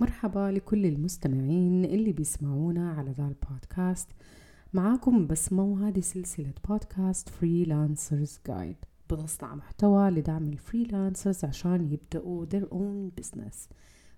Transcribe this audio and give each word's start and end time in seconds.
مرحبا 0.00 0.50
لكل 0.50 0.86
المستمعين 0.86 1.84
اللي 1.84 2.12
بيسمعونا 2.12 2.92
على 2.92 3.10
ذا 3.10 3.28
البودكاست. 3.28 4.08
معاكم 4.74 5.26
بسمة 5.26 5.64
وهذه 5.64 6.00
سلسلة 6.00 6.52
بودكاست 6.68 7.28
Freelancers 7.28 8.40
Guide 8.46 8.76
بنصنع 9.10 9.54
محتوى 9.54 10.10
لدعم 10.10 10.48
ال 10.48 10.56
freelancers 10.56 11.44
عشان 11.44 11.92
يبدأوا 11.92 12.46
their 12.46 12.64
own 12.64 13.20
business. 13.20 13.56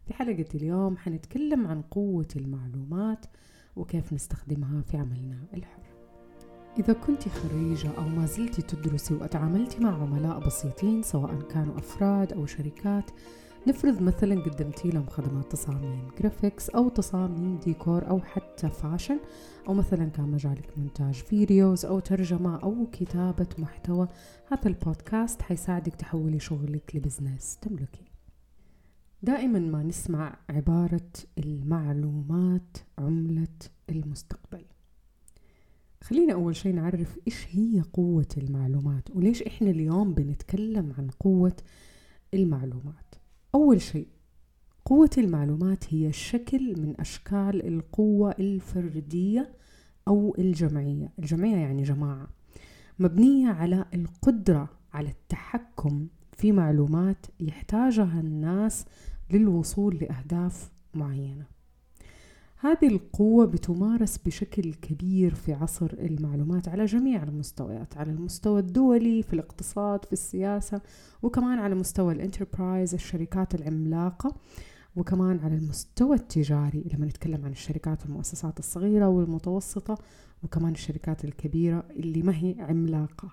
في 0.06 0.14
حلقة 0.14 0.46
اليوم 0.54 0.96
حنتكلم 0.96 1.66
عن 1.66 1.82
قوة 1.82 2.28
المعلومات 2.36 3.26
وكيف 3.76 4.12
نستخدمها 4.12 4.82
في 4.82 4.96
عملنا 4.96 5.38
الحر. 5.54 5.82
إذا 6.78 6.92
كنت 6.92 7.28
خريجة 7.28 7.90
أو 7.98 8.08
ما 8.08 8.26
زلت 8.26 8.60
تدرسي 8.60 9.14
وأتعاملتي 9.14 9.80
مع 9.80 10.02
عملاء 10.02 10.46
بسيطين 10.46 11.02
سواء 11.02 11.42
كانوا 11.42 11.78
أفراد 11.78 12.32
أو 12.32 12.46
شركات 12.46 13.10
نفرض 13.66 14.02
مثلا 14.02 14.40
قدمتي 14.40 14.90
لهم 14.90 15.06
خدمات 15.06 15.52
تصاميم 15.52 16.08
graphics 16.20 16.70
أو 16.70 16.88
تصاميم 16.88 17.58
ديكور 17.58 18.08
أو 18.08 18.20
حتى 18.20 18.68
fashion 18.68 19.18
أو 19.68 19.74
مثلا 19.74 20.08
كان 20.08 20.28
مجالك 20.28 20.78
مونتاج 20.78 21.14
videos 21.14 21.84
أو 21.84 21.98
ترجمة 22.00 22.56
أو 22.62 22.86
كتابة 22.92 23.46
محتوى. 23.58 24.08
هذا 24.46 24.68
البودكاست 24.68 25.42
حيساعدك 25.42 25.94
تحولي 25.94 26.38
شغلك 26.38 26.96
ل 26.96 27.02
business. 27.02 27.58
تملكي. 27.62 28.04
دائما 29.22 29.58
ما 29.58 29.82
نسمع 29.82 30.38
عبارة 30.50 31.10
المعلومات 31.38 32.76
عملة 32.98 33.58
المستقبل. 33.90 34.64
خلينا 36.02 36.32
أول 36.32 36.56
شيء 36.56 36.74
نعرف 36.74 37.18
إيش 37.26 37.46
هي 37.50 37.82
قوة 37.92 38.28
المعلومات 38.36 39.10
وليش 39.10 39.42
إحنا 39.42 39.70
اليوم 39.70 40.14
بنتكلم 40.14 40.92
عن 40.98 41.08
قوة 41.10 41.56
المعلومات. 42.34 43.14
أول 43.54 43.80
شيء 43.80 44.06
قوة 44.84 45.10
المعلومات 45.18 45.94
هي 45.94 46.12
شكل 46.12 46.80
من 46.80 47.00
أشكال 47.00 47.66
القوة 47.66 48.30
الفردية 48.38 49.52
أو 50.08 50.34
الجمعية. 50.38 51.12
الجمعية 51.18 51.56
يعني 51.56 51.82
جماعة 51.82 52.28
مبنية 52.98 53.48
على 53.48 53.84
القدرة 53.94 54.68
على 54.92 55.08
التحكم 55.08 56.08
في 56.36 56.52
معلومات 56.52 57.26
يحتاجها 57.40 58.20
الناس 58.20 58.86
للوصول 59.30 59.96
لأهداف 59.96 60.70
معينة. 60.94 61.46
هذه 62.62 62.88
القوة 62.88 63.46
بتمارس 63.46 64.18
بشكل 64.18 64.74
كبير 64.74 65.34
في 65.34 65.52
عصر 65.52 65.86
المعلومات 65.92 66.68
على 66.68 66.84
جميع 66.84 67.22
المستويات 67.22 67.96
على 67.96 68.10
المستوى 68.10 68.60
الدولي 68.60 69.22
في 69.22 69.32
الاقتصاد 69.32 70.04
في 70.04 70.12
السياسة 70.12 70.80
وكمان 71.22 71.58
على 71.58 71.74
مستوى 71.74 72.12
الانتربرايز 72.14 72.94
الشركات 72.94 73.54
العملاقة 73.54 74.34
وكمان 74.96 75.38
على 75.38 75.54
المستوى 75.54 76.16
التجاري 76.16 76.84
لما 76.94 77.06
نتكلم 77.06 77.44
عن 77.44 77.50
الشركات 77.50 78.02
والمؤسسات 78.02 78.58
الصغيرة 78.58 79.08
والمتوسطة 79.08 79.98
وكمان 80.42 80.72
الشركات 80.72 81.24
الكبيرة 81.24 81.84
اللي 81.90 82.22
ما 82.22 82.36
هي 82.36 82.54
عملاقة 82.58 83.32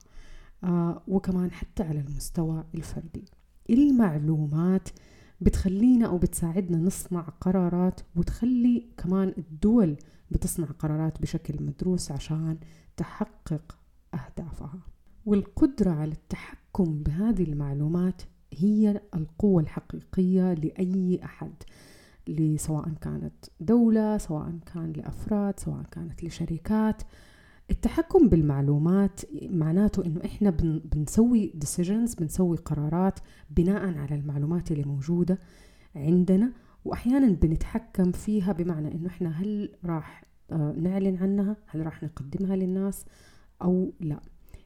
آه 0.63 1.01
وكمان 1.07 1.51
حتى 1.51 1.83
على 1.83 1.99
المستوى 1.99 2.63
الفردي. 2.75 3.25
المعلومات 3.69 4.89
بتخلينا 5.41 6.05
أو 6.07 6.17
بتساعدنا 6.17 6.77
نصنع 6.77 7.21
قرارات 7.21 8.01
وتخلي 8.15 8.85
كمان 8.97 9.33
الدول 9.37 9.97
بتصنع 10.31 10.67
قرارات 10.67 11.21
بشكل 11.21 11.63
مدروس 11.63 12.11
عشان 12.11 12.57
تحقق 12.97 13.77
أهدافها. 14.13 14.79
والقدرة 15.25 15.91
على 15.91 16.11
التحكم 16.11 17.03
بهذه 17.03 17.43
المعلومات 17.43 18.21
هي 18.53 19.01
القوة 19.15 19.61
الحقيقية 19.61 20.53
لأي 20.53 21.19
أحد 21.23 21.53
سواء 22.55 22.89
كانت 23.01 23.45
دولة 23.59 24.17
سواء 24.17 24.59
كان 24.73 24.93
لأفراد 24.93 25.59
سواء 25.59 25.83
كانت 25.91 26.23
لشركات. 26.23 27.03
التحكم 27.71 28.29
بالمعلومات 28.29 29.21
معناته 29.41 30.05
إنه 30.05 30.21
إحنا 30.25 30.49
بن 30.49 30.81
بنسوي 30.85 31.53
decisions 31.65 32.19
بنسوي 32.19 32.57
قرارات 32.57 33.19
بناء 33.49 33.97
على 33.97 34.15
المعلومات 34.15 34.71
اللي 34.71 34.83
موجودة 34.83 35.39
عندنا 35.95 36.53
واحيانا 36.85 37.27
بنتحكم 37.27 38.11
فيها 38.11 38.51
بمعنى 38.53 38.95
إنه 38.95 39.07
إحنا 39.07 39.29
هل 39.29 39.75
راح 39.85 40.23
آه، 40.51 40.75
نعلن 40.77 41.17
عنها؟ 41.17 41.57
هل 41.67 41.85
راح 41.85 42.03
نقدمها 42.03 42.55
للناس؟ 42.55 43.05
أو 43.61 43.93
لا. 43.99 44.19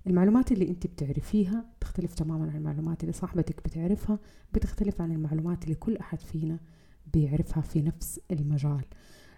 المعلومات 0.08 0.52
اللي 0.52 0.70
أنت 0.70 0.88
بتعرفيها 0.88 1.66
تختلف 1.82 2.14
تماما 2.14 2.50
عن 2.52 2.58
المعلومات 2.58 3.02
اللي 3.02 3.14
صاحبتك 3.14 3.64
بتعرفها 3.66 4.20
بتختلف 4.54 5.02
عن 5.02 5.12
المعلومات 5.12 5.64
اللي 5.64 5.76
كل 5.76 5.98
أحد 5.98 6.20
فينا 6.22 6.60
بيعرفها 7.14 7.62
في 7.62 7.82
نفس 7.82 8.20
المجال. 8.32 8.86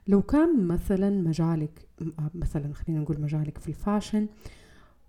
لو 0.07 0.21
كان 0.21 0.67
مثلا 0.67 1.09
مجالك 1.09 1.87
مثلا 2.35 2.73
خلينا 2.73 3.01
نقول 3.01 3.21
مجالك 3.21 3.57
في 3.57 3.69
الفاشن 3.69 4.27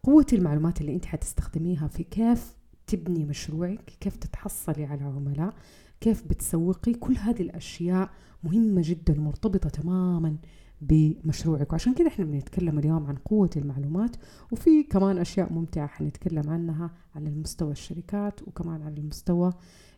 قوة 0.02 0.26
المعلومات 0.32 0.80
اللي 0.80 0.94
أنت 0.94 1.04
حتستخدميها 1.04 1.88
في 1.88 2.02
كيف 2.02 2.56
تبني 2.86 3.24
مشروعك 3.24 3.92
كيف 4.00 4.16
تتحصلي 4.16 4.84
على 4.84 5.04
عملاء 5.04 5.54
كيف 6.00 6.26
بتسوقي 6.26 6.92
كل 6.92 7.16
هذه 7.16 7.42
الأشياء 7.42 8.10
مهمة 8.42 8.82
جدا 8.84 9.14
مرتبطة 9.20 9.68
تماما 9.68 10.36
بمشروعك. 10.80 11.72
وعشان 11.72 11.94
كده 11.94 12.08
إحنا 12.08 12.24
بنتكلم 12.24 12.78
اليوم 12.78 13.06
عن 13.06 13.14
قوة 13.16 13.50
المعلومات 13.56 14.16
وفي 14.52 14.82
كمان 14.82 15.18
أشياء 15.18 15.52
ممتعة 15.52 15.86
حنتكلم 15.86 16.50
عنها 16.50 16.90
على 17.14 17.28
المستوى 17.28 17.72
الشركات 17.72 18.42
وكمان 18.42 18.82
على 18.82 19.00
المستوى 19.00 19.52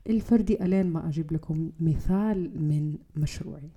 الفردي. 0.07 0.65
ألين 0.65 0.87
ما 0.87 1.09
أجيب 1.09 1.33
لكم 1.33 1.71
مثال 1.81 2.63
من 2.63 2.95
مشروعي. 3.17 3.71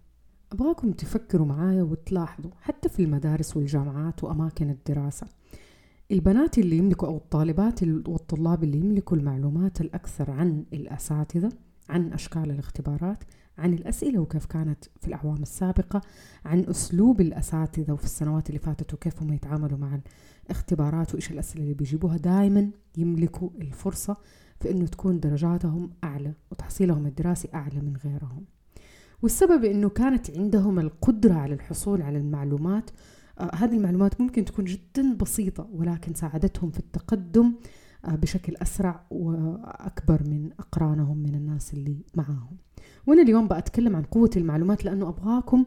أبغاكم 0.53 0.91
تفكروا 0.91 1.47
معايا 1.47 1.83
وتلاحظوا 1.83 2.51
حتى 2.61 2.89
في 2.89 3.03
المدارس 3.03 3.57
والجامعات 3.57 4.23
وأماكن 4.23 4.69
الدراسة 4.69 5.27
البنات 6.11 6.57
اللي 6.57 6.77
يملكوا 6.77 7.07
أو 7.07 7.17
الطالبات 7.17 7.83
والطلاب 7.83 8.63
اللي 8.63 8.77
يملكوا 8.77 9.17
المعلومات 9.17 9.81
الأكثر 9.81 10.31
عن 10.31 10.65
الأساتذة 10.73 11.49
عن 11.89 12.13
أشكال 12.13 12.51
الاختبارات 12.51 13.23
عن 13.57 13.73
الأسئلة 13.73 14.19
وكيف 14.19 14.45
كانت 14.45 14.85
في 15.01 15.07
الأعوام 15.07 15.41
السابقة 15.41 16.01
عن 16.45 16.65
أسلوب 16.69 17.21
الأساتذة 17.21 17.91
وفي 17.91 18.03
السنوات 18.03 18.49
اللي 18.49 18.59
فاتت 18.59 18.93
وكيف 18.93 19.21
هم 19.21 19.33
يتعاملوا 19.33 19.77
مع 19.77 19.99
الاختبارات 20.45 21.13
وإيش 21.13 21.31
الأسئلة 21.31 21.63
اللي 21.63 21.73
بيجيبوها 21.73 22.17
دائما 22.17 22.71
يملكوا 22.97 23.49
الفرصة 23.61 24.17
في 24.59 24.71
أنه 24.71 24.87
تكون 24.87 25.19
درجاتهم 25.19 25.91
أعلى 26.03 26.33
وتحصيلهم 26.51 27.05
الدراسي 27.05 27.47
أعلى 27.53 27.81
من 27.81 27.97
غيرهم. 28.05 28.45
والسبب 29.21 29.65
إنه 29.65 29.89
كانت 29.89 30.37
عندهم 30.37 30.79
القدرة 30.79 31.33
على 31.33 31.53
الحصول 31.53 32.01
على 32.01 32.17
المعلومات 32.17 32.89
آه 33.39 33.51
هذه 33.55 33.73
المعلومات 33.75 34.21
ممكن 34.21 34.45
تكون 34.45 34.65
جدا 34.65 35.13
بسيطة 35.13 35.69
ولكن 35.73 36.13
ساعدتهم 36.13 36.71
في 36.71 36.79
التقدم 36.79 37.53
آه 38.05 38.15
بشكل 38.15 38.55
أسرع 38.55 39.05
وأكبر 39.11 40.23
من 40.29 40.49
أقرانهم 40.59 41.17
من 41.17 41.35
الناس 41.35 41.73
اللي 41.73 41.97
معاهم. 42.15 42.57
وأنا 43.07 43.21
اليوم 43.21 43.47
بتكلم 43.47 43.95
عن 43.95 44.03
قوة 44.03 44.29
المعلومات 44.37 44.85
لأنه 44.85 45.09
أبغاكم 45.09 45.65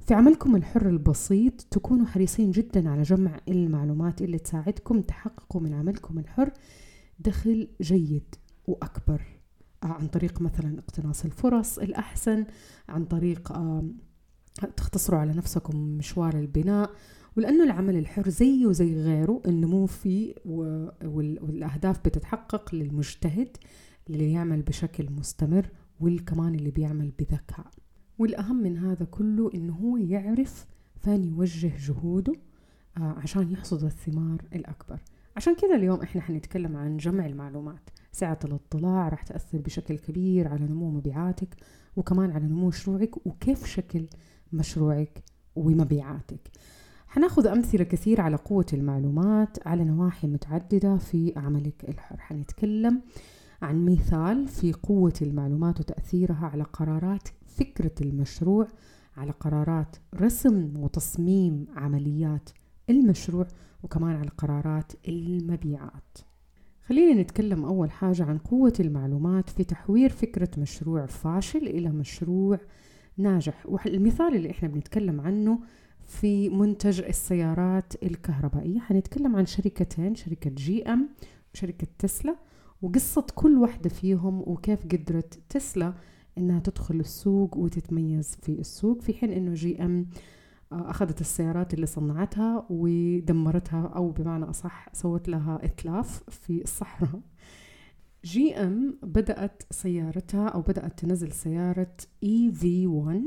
في 0.00 0.14
عملكم 0.14 0.56
الحر 0.56 0.88
البسيط 0.88 1.60
تكونوا 1.60 2.06
حريصين 2.06 2.50
جدا 2.50 2.90
على 2.90 3.02
جمع 3.02 3.40
المعلومات 3.48 4.22
اللي 4.22 4.38
تساعدكم 4.38 5.00
تحققوا 5.00 5.60
من 5.60 5.74
عملكم 5.74 6.18
الحر 6.18 6.50
دخل 7.18 7.68
جيد 7.82 8.34
وأكبر. 8.66 9.22
عن 9.82 10.06
طريق 10.06 10.40
مثلا 10.40 10.78
اقتناص 10.78 11.24
الفرص 11.24 11.78
الأحسن 11.78 12.46
عن 12.88 13.04
طريق 13.04 13.52
تختصروا 14.76 15.20
على 15.20 15.32
نفسكم 15.32 15.76
مشوار 15.76 16.38
البناء. 16.38 16.90
ولأنه 17.36 17.64
العمل 17.64 17.96
الحر 17.96 18.28
زيه 18.28 18.72
زي 18.72 19.02
غيره 19.02 19.42
النمو 19.46 19.86
فيه 19.86 20.34
والأهداف 20.44 21.98
بتتحقق 21.98 22.74
للمجتهد 22.74 23.56
اللي 24.10 24.32
يعمل 24.32 24.62
بشكل 24.62 25.12
مستمر 25.12 25.68
والكمان 26.00 26.54
اللي 26.54 26.70
بيعمل 26.70 27.12
بذكاء. 27.18 27.66
والأهم 28.18 28.62
من 28.62 28.78
هذا 28.78 29.04
كله 29.04 29.50
إنه 29.54 29.72
هو 29.74 29.96
يعرف 29.96 30.66
فين 31.00 31.24
يوجه 31.24 31.72
جهوده 31.78 32.32
عشان 32.96 33.50
يحصد 33.52 33.84
الثمار 33.84 34.42
الأكبر. 34.54 35.00
عشان 35.36 35.54
كذا 35.54 35.74
اليوم 35.74 36.00
إحنا 36.00 36.20
حنتكلم 36.20 36.76
عن 36.76 36.96
جمع 36.96 37.26
المعلومات 37.26 37.90
سعة 38.12 38.38
الاطلاع 38.44 39.08
راح 39.08 39.22
تأثر 39.22 39.58
بشكل 39.58 39.98
كبير 39.98 40.48
على 40.48 40.64
نمو 40.66 40.90
مبيعاتك 40.90 41.56
وكمان 41.96 42.30
على 42.30 42.44
نمو 42.44 42.68
مشروعك 42.68 43.26
وكيف 43.26 43.66
شكل 43.66 44.06
مشروعك 44.52 45.22
ومبيعاتك. 45.56 46.50
حناخذ 47.06 47.46
أمثلة 47.46 47.84
كثير 47.84 48.20
على 48.20 48.36
قوة 48.36 48.66
المعلومات 48.72 49.66
على 49.66 49.84
نواحي 49.84 50.26
متعددة 50.26 50.96
في 50.96 51.32
عملك 51.36 51.84
الحر. 51.88 52.16
حنتكلم 52.16 53.02
عن 53.62 53.84
مثال 53.84 54.48
في 54.48 54.72
قوة 54.72 55.12
المعلومات 55.22 55.80
وتأثيرها 55.80 56.46
على 56.46 56.62
قرارات 56.62 57.28
فكرة 57.46 57.94
المشروع 58.00 58.68
على 59.16 59.30
قرارات 59.30 59.96
رسم 60.14 60.76
وتصميم 60.76 61.66
عمليات 61.76 62.50
المشروع 62.90 63.46
وكمان 63.82 64.16
على 64.16 64.30
قرارات 64.38 64.92
المبيعات. 65.08 66.18
خلينا 66.86 67.22
نتكلم 67.22 67.64
أول 67.64 67.90
حاجة 67.90 68.24
عن 68.24 68.38
قوة 68.38 68.72
المعلومات 68.80 69.50
في 69.50 69.64
تحوير 69.64 70.10
فكرة 70.10 70.48
مشروع 70.58 71.06
فاشل 71.06 71.66
إلى 71.66 71.88
مشروع 71.90 72.58
ناجح. 73.16 73.66
والمثال 73.66 74.36
اللي 74.36 74.50
إحنا 74.50 74.68
بنتكلم 74.68 75.20
عنه 75.20 75.58
في 76.04 76.48
منتج 76.48 77.00
السيارات 77.00 78.02
الكهربائية. 78.02 78.78
حنتكلم 78.78 79.36
عن 79.36 79.46
شركتين 79.46 80.14
شركة 80.14 80.50
جي 80.50 80.82
إم 80.82 81.08
وشركة 81.54 81.86
تسلا 81.98 82.36
وقصة 82.82 83.26
كل 83.34 83.58
واحدة 83.58 83.88
فيهم 83.88 84.42
وكيف 84.46 84.86
قدرت 84.86 85.40
تسلا 85.48 85.94
إنها 86.38 86.60
تدخل 86.60 87.00
السوق 87.00 87.56
وتتميز 87.56 88.36
في 88.42 88.48
السوق 88.48 89.00
في 89.00 89.14
حين 89.14 89.30
إنه 89.32 89.54
جي 89.54 89.84
إم 89.84 90.00
آه، 90.00 90.06
أخذت 90.90 91.20
السيارات 91.20 91.74
اللي 91.74 91.86
صنعتها 91.86 92.66
ودمرتها 92.70 93.86
أو 93.86 94.10
بمعنى 94.10 94.44
أصح 94.44 94.88
سوت 94.92 95.28
لها 95.28 95.58
إتلاف 95.64 96.22
في 96.28 96.62
الصحراء. 96.62 97.20
جي 98.24 98.54
إم 98.54 98.98
بدأت 99.02 99.62
سيارتها 99.70 100.48
أو 100.48 100.60
بدأت 100.60 100.98
تنزل 100.98 101.32
سيارة 101.32 101.96
EV 102.24 102.86
1 102.86 103.22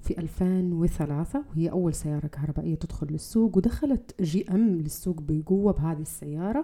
في 0.00 0.18
2003 0.18 1.44
وهي 1.50 1.70
أول 1.70 1.94
سيارة 1.94 2.26
كهربائية 2.26 2.74
تدخل 2.74 3.06
للسوق 3.06 3.56
ودخلت 3.56 4.22
جي 4.22 4.44
أم 4.50 4.68
للسوق 4.68 5.20
بقوة 5.20 5.72
بهذه 5.72 6.00
السيارة. 6.00 6.62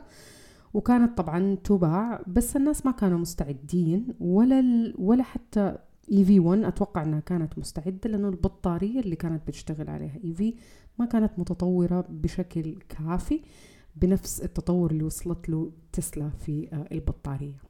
وكانت 0.74 1.18
طبعا 1.18 1.54
تباع 1.54 2.22
بس 2.26 2.56
الناس 2.56 2.86
ما 2.86 2.92
كانوا 2.92 3.18
مستعدين 3.18 4.14
ولا 4.20 4.92
ولا 4.98 5.22
حتى 5.22 5.78
EV 6.12 6.40
1 6.40 6.64
أتوقع 6.64 7.02
إنها 7.02 7.20
كانت 7.20 7.58
مستعدة 7.58 8.10
لأنه 8.10 8.28
البطارية 8.28 9.00
اللي 9.00 9.16
كانت 9.16 9.48
بتشتغل 9.48 9.90
عليها 9.90 10.18
EV 10.24 10.54
ما 10.98 11.06
كانت 11.06 11.32
متطورة 11.38 12.06
بشكل 12.08 12.76
كافي 12.88 13.40
بنفس 13.96 14.40
التطور 14.40 14.90
اللي 14.90 15.04
وصلت 15.04 15.48
له 15.48 15.72
تسلا 15.92 16.30
في 16.30 16.68
آه، 16.72 16.88
البطارية. 16.92 17.62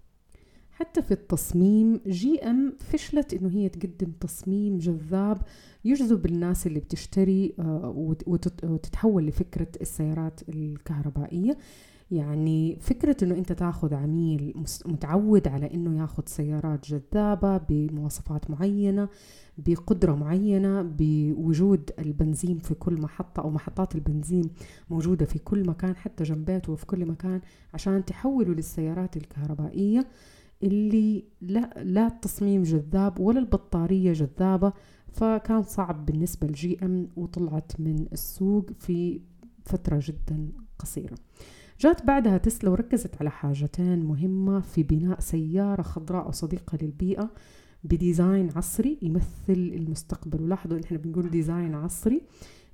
حتى 0.71 1.03
في 1.03 1.11
التصميم 1.11 2.01
جي 2.07 2.39
إم 2.39 2.77
فشلت 2.79 3.35
إنه 3.35 3.49
هي 3.51 3.69
تقدم 3.69 4.13
تصميم 4.21 4.79
جذاب 4.79 5.43
يجذب 5.85 6.27
الناس 6.27 6.67
اللي 6.67 6.81
بتشتري 6.81 7.55
آه، 7.59 8.17
وتتحول 8.27 9.27
لفكرة 9.27 9.69
السيارات 9.81 10.41
الكهربائية. 10.49 11.57
يعني 12.11 12.77
فكرة 12.81 13.17
إنه 13.23 13.35
أنت 13.35 13.53
تاخذ 13.53 13.95
عميل 13.95 14.55
متعود 14.87 15.49
على 15.49 15.75
إنه 15.75 16.01
ياخذ 16.01 16.23
سيارات 16.27 16.87
جذابة 16.87 17.57
بمواصفات 17.57 18.51
معينة 18.51 19.09
بقدرة 19.59 20.15
معينة 20.15 20.83
بوجود 20.83 21.91
البنزين 21.99 22.59
في 22.59 22.75
كل 22.75 23.01
محطة 23.01 23.41
أو 23.41 23.51
محطات 23.51 23.95
البنزين 23.95 24.51
موجودة 24.91 25.27
في 25.27 25.39
كل 25.39 25.67
مكان 25.67 25.97
حتى 25.97 26.25
جنب 26.25 26.45
بيته 26.45 26.73
وفي 26.73 26.87
كل 26.87 27.07
مكان 27.07 27.41
عشان 27.75 28.05
تحولوا 28.05 28.55
للسيارات 28.55 29.17
الكهربائية 29.17 30.07
اللي 30.63 31.25
لا, 31.41 31.71
لا 31.83 32.07
التصميم 32.07 32.63
جذاب 32.63 33.21
ولا 33.21 33.39
البطارية 33.39 34.13
جذابة 34.13 34.73
فكان 35.13 35.63
صعب 35.63 36.07
بالنسبة 36.07 36.47
لجي 36.47 36.79
إم 36.83 37.09
وطلعت 37.17 37.81
من 37.81 38.07
السوق 38.13 38.71
في 38.79 39.21
فترة 39.65 40.01
جدا 40.03 40.49
قصيرة. 40.79 41.17
جات 41.81 42.07
بعدها 42.07 42.39
تسلا 42.39 42.71
وركزت 42.71 43.17
على 43.21 43.31
حاجتين 43.31 44.05
مهمة 44.05 44.61
في 44.61 44.83
بناء 44.83 45.21
سيارة 45.21 45.83
خضراء 45.83 46.29
وصديقة 46.29 46.79
للبيئة 46.83 47.31
ب 47.85 47.94
design 47.94 48.51
عصري 48.57 48.99
يمثل 49.03 49.29
المستقبل. 49.49 50.43
ولاحظوا 50.43 50.79
إن 50.79 50.83
إحنا 50.83 50.99
بنقول 50.99 51.31
design 51.31 51.75
عصري 51.75 52.23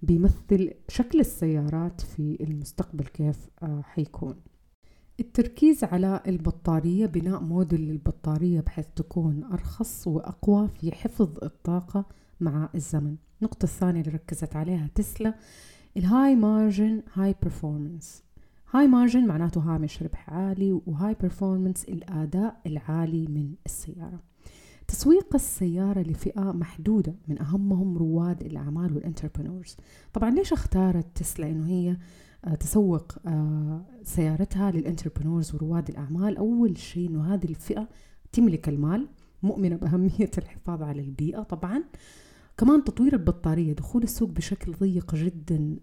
بيمثل 0.02 0.74
شكل 0.88 1.20
السيارات 1.20 2.00
في 2.00 2.36
المستقبل 2.40 3.04
كيف 3.04 3.48
آه، 3.62 3.82
حيكون. 3.82 4.34
التركيز 5.20 5.84
على 5.84 6.20
البطارية 6.26 7.06
بناء 7.06 7.40
موديل 7.40 7.80
للبطارية 7.80 8.60
بحيث 8.60 8.86
تكون 8.96 9.44
أرخص 9.44 10.06
وأقوى 10.06 10.68
في 10.68 10.92
حفظ 10.92 11.44
الطاقة 11.44 12.04
مع 12.40 12.68
الزمن. 12.74 13.16
النقطة 13.42 13.64
الثانية 13.64 14.00
اللي 14.00 14.12
ركزت 14.12 14.56
عليها 14.56 14.90
تسلا 14.94 15.34
ال 15.96 16.36
high 16.36 16.63
margin 16.63 17.02
high 17.14 17.34
performance 17.42 18.25
high 18.70 18.86
margin 18.86 19.26
معناته 19.26 19.60
هامش 19.60 20.02
ربح 20.02 20.30
عالي 20.30 20.80
و 20.86 21.16
high 21.22 21.39
performance 21.39 21.84
الأداء 21.84 22.60
العالي 22.66 23.26
من 23.26 23.54
السيارة. 23.66 24.20
تسويق 24.88 25.34
السيارة 25.34 26.00
لفئة 26.00 26.52
محدودة 26.52 27.14
من 27.28 27.42
أهمهم 27.42 27.98
رواد 27.98 28.42
الأعمال 28.42 28.96
وال 28.96 29.07
entrepreneurs 29.07 29.76
طبعا 30.12 30.30
ليش 30.30 30.52
اختارت 30.52 31.06
تسلا؟ 31.14 31.50
إنه 31.50 31.66
هي 31.68 31.96
آه، 32.44 32.54
تسوق 32.54 33.12
آه، 33.26 33.84
سيارتها 34.02 34.70
للانتربرنورز 34.70 35.54
ورواد 35.54 35.88
الأعمال. 35.88 36.36
أول 36.36 36.78
شيء 36.78 37.08
إنه 37.08 37.34
هذه 37.34 37.44
الفئة 37.44 37.88
تملك 38.32 38.68
المال 38.68 39.08
مؤمنة 39.42 39.76
بأهمية 39.76 40.30
الحفاظ 40.38 40.82
على 40.82 41.00
البيئة 41.00 41.42
طبعا. 41.42 41.84
كمان 42.58 42.84
تطوير 42.84 43.12
البطارية 43.12 43.72
دخول 43.72 44.02
السوق 44.02 44.30
بشكل 44.30 44.72
ضيق 44.72 45.14
جدا 45.14 45.76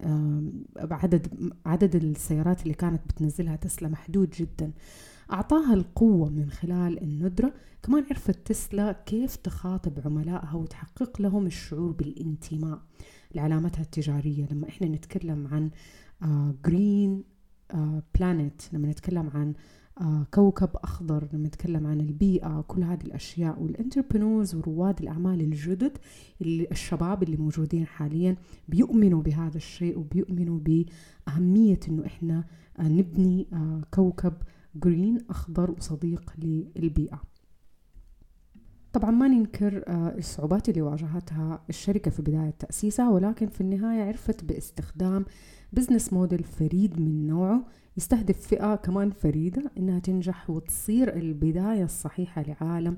عدد 0.78 1.52
عدد 1.66 1.96
السيارات 1.96 2.64
اللي 2.64 2.74
كانت 2.74 3.02
بتنزلها 3.08 3.56
تسلا 3.56 3.90
محدود 3.90 4.30
جدا. 4.30 4.72
أعطاها 5.32 5.74
القوة 5.74 6.30
من 6.30 6.50
خلال 6.50 7.04
الندرة. 7.04 7.54
كمان 7.84 8.06
عرفت 8.12 8.48
تسلا 8.48 8.92
كيف 8.92 9.36
تخاطب 9.36 10.00
عملائها 10.06 10.56
وتحقق 10.56 11.22
لهم 11.22 11.46
الشعور 11.46 11.92
بالانتماء 11.92 12.82
لعلامتها 13.36 13.82
التجارية. 13.82 14.48
لما 14.52 14.70
إحنا 14.70 14.88
نتكلم 14.88 15.48
عن 15.48 15.72
green 16.66 17.24
آه، 17.72 18.04
planet 18.16 18.62
آه، 18.74 18.76
لما 18.76 18.88
نتكلم 18.88 19.30
عن 19.34 19.54
كوكب 20.34 20.70
أخضر 20.76 21.28
لما 21.34 21.48
نتكلم 21.48 21.88
عن 21.88 22.02
البيئة 22.02 22.62
كل 22.68 22.84
هذه 22.84 23.02
الأشياء. 23.02 23.60
وال 23.62 23.74
entrepreneurs 23.74 24.56
ورواد 24.56 25.02
الأعمال 25.02 25.42
الجدد 25.42 25.98
اللي 26.42 26.68
الشباب 26.72 27.24
اللي 27.24 27.38
موجودين 27.38 27.86
حاليا 27.86 28.36
بيؤمنوا 28.68 29.22
بهذا 29.22 29.58
الشيء 29.58 30.00
وبيؤمنوا 30.00 30.60
بأهمية 30.60 31.80
إنه 31.88 32.06
إحنا 32.06 32.44
آه، 32.80 32.88
نبني 32.88 33.48
آه، 33.54 33.82
كوكب 33.94 34.34
green 34.76 35.18
أخضر 35.30 35.72
وصديق 35.72 36.34
للبيئة. 36.76 37.22
طبعا 38.94 39.12
ما 39.12 39.28
ننكر 39.28 39.84
الصعوبات 39.88 40.70
اللي 40.70 40.82
واجهتها 40.82 41.62
الشركة 41.70 42.12
في 42.12 42.22
بداية 42.22 42.54
تأسيسها 42.60 43.10
ولكن 43.10 43.48
في 43.48 43.62
النهاية 43.62 44.04
عرفت 44.04 44.46
باستخدام 44.46 45.26
بزنس 45.74 46.14
موديل 46.14 46.44
فريد 46.44 47.00
من 47.00 47.28
نوعه. 47.28 47.66
يستهدف 47.98 48.48
فئة 48.48 48.76
كمان 48.76 49.10
فريدة 49.12 49.72
إنها 49.78 50.00
تنجح 50.00 50.50
وتصير 50.50 51.16
البداية 51.16 51.84
الصحيحة 51.84 52.42
لعالم 52.42 52.98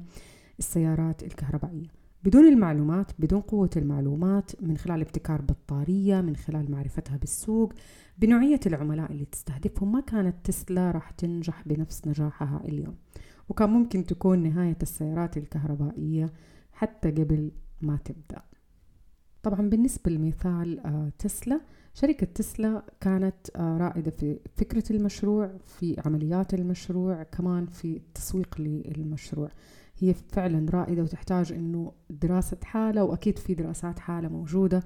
السيارات 0.59 1.23
الكهربائية. 1.23 1.87
بدون 2.23 2.47
المعلومات 2.47 3.11
بدون 3.19 3.41
قوة 3.41 3.69
المعلومات 3.77 4.51
من 4.61 4.77
خلال 4.77 5.01
ابتكار 5.01 5.41
بطارية 5.41 6.21
من 6.21 6.35
خلال 6.35 6.71
معرفتها 6.71 7.17
بالسوق 7.17 7.73
بنوعية 8.17 8.59
العملاء 8.65 9.11
اللي 9.11 9.25
تستهدفهم 9.25 9.91
ما 9.91 10.01
كانت 10.01 10.35
تسلا 10.43 10.91
راح 10.91 11.11
تنجح 11.11 11.63
بنفس 11.65 12.07
نجاحها 12.07 12.61
اليوم. 12.65 12.95
وكان 13.49 13.69
ممكن 13.69 14.05
تكون 14.05 14.43
نهاية 14.43 14.77
السيارات 14.81 15.37
الكهربائية 15.37 16.33
حتى 16.71 17.11
قبل 17.11 17.51
ما 17.81 17.97
تبدأ. 17.97 18.41
طبعا 19.43 19.69
بالنسبة 19.69 20.11
لمثال 20.11 20.79
آه، 20.79 21.11
تسلا. 21.19 21.61
شركة 21.93 22.25
تسلا 22.25 22.83
كانت 23.01 23.35
آه، 23.55 23.77
رائدة 23.77 24.11
في 24.11 24.39
فكرة 24.55 24.83
المشروع 24.91 25.51
في 25.65 26.01
عمليات 26.05 26.53
المشروع 26.53 27.23
كمان 27.23 27.65
في 27.65 27.97
التسويق 27.97 28.55
للمشروع. 28.59 29.49
هي 29.99 30.13
فعلا 30.13 30.71
رائدة 30.71 31.03
وتحتاج 31.03 31.51
إنه 31.53 31.91
دراسة 32.09 32.57
حالة 32.63 33.03
وأكيد 33.03 33.39
في 33.39 33.53
دراسات 33.53 33.99
حالة 33.99 34.29
موجودة. 34.29 34.83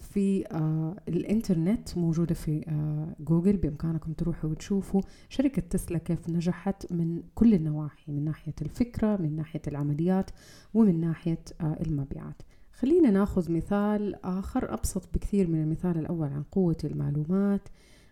في 0.00 0.44
آه 0.52 0.96
الإنترنت 1.08 1.98
موجودة 1.98 2.34
في 2.34 2.64
آه 2.68 3.16
جوجل 3.20 3.56
بإمكانكم 3.56 4.12
تروحوا 4.12 4.50
وتشوفوا. 4.50 5.00
شركة 5.28 5.62
تسلا 5.62 5.98
كيف 5.98 6.28
نجحت 6.28 6.92
من 6.92 7.22
كل 7.34 7.54
النواحي 7.54 8.12
من 8.12 8.24
ناحية 8.24 8.54
الفكرة 8.62 9.16
من 9.16 9.36
ناحية 9.36 9.62
العمليات 9.68 10.30
ومن 10.74 11.00
ناحية 11.00 11.44
آه 11.60 11.76
المبيعات. 11.86 12.42
خلينا 12.72 13.10
ناخذ 13.10 13.52
مثال 13.52 14.24
آخر 14.24 14.74
أبسط 14.74 15.08
بكثير 15.14 15.50
من 15.50 15.62
المثال 15.62 15.98
الأول 15.98 16.28
عن 16.28 16.42
قوة 16.42 16.76
المعلومات. 16.84 17.68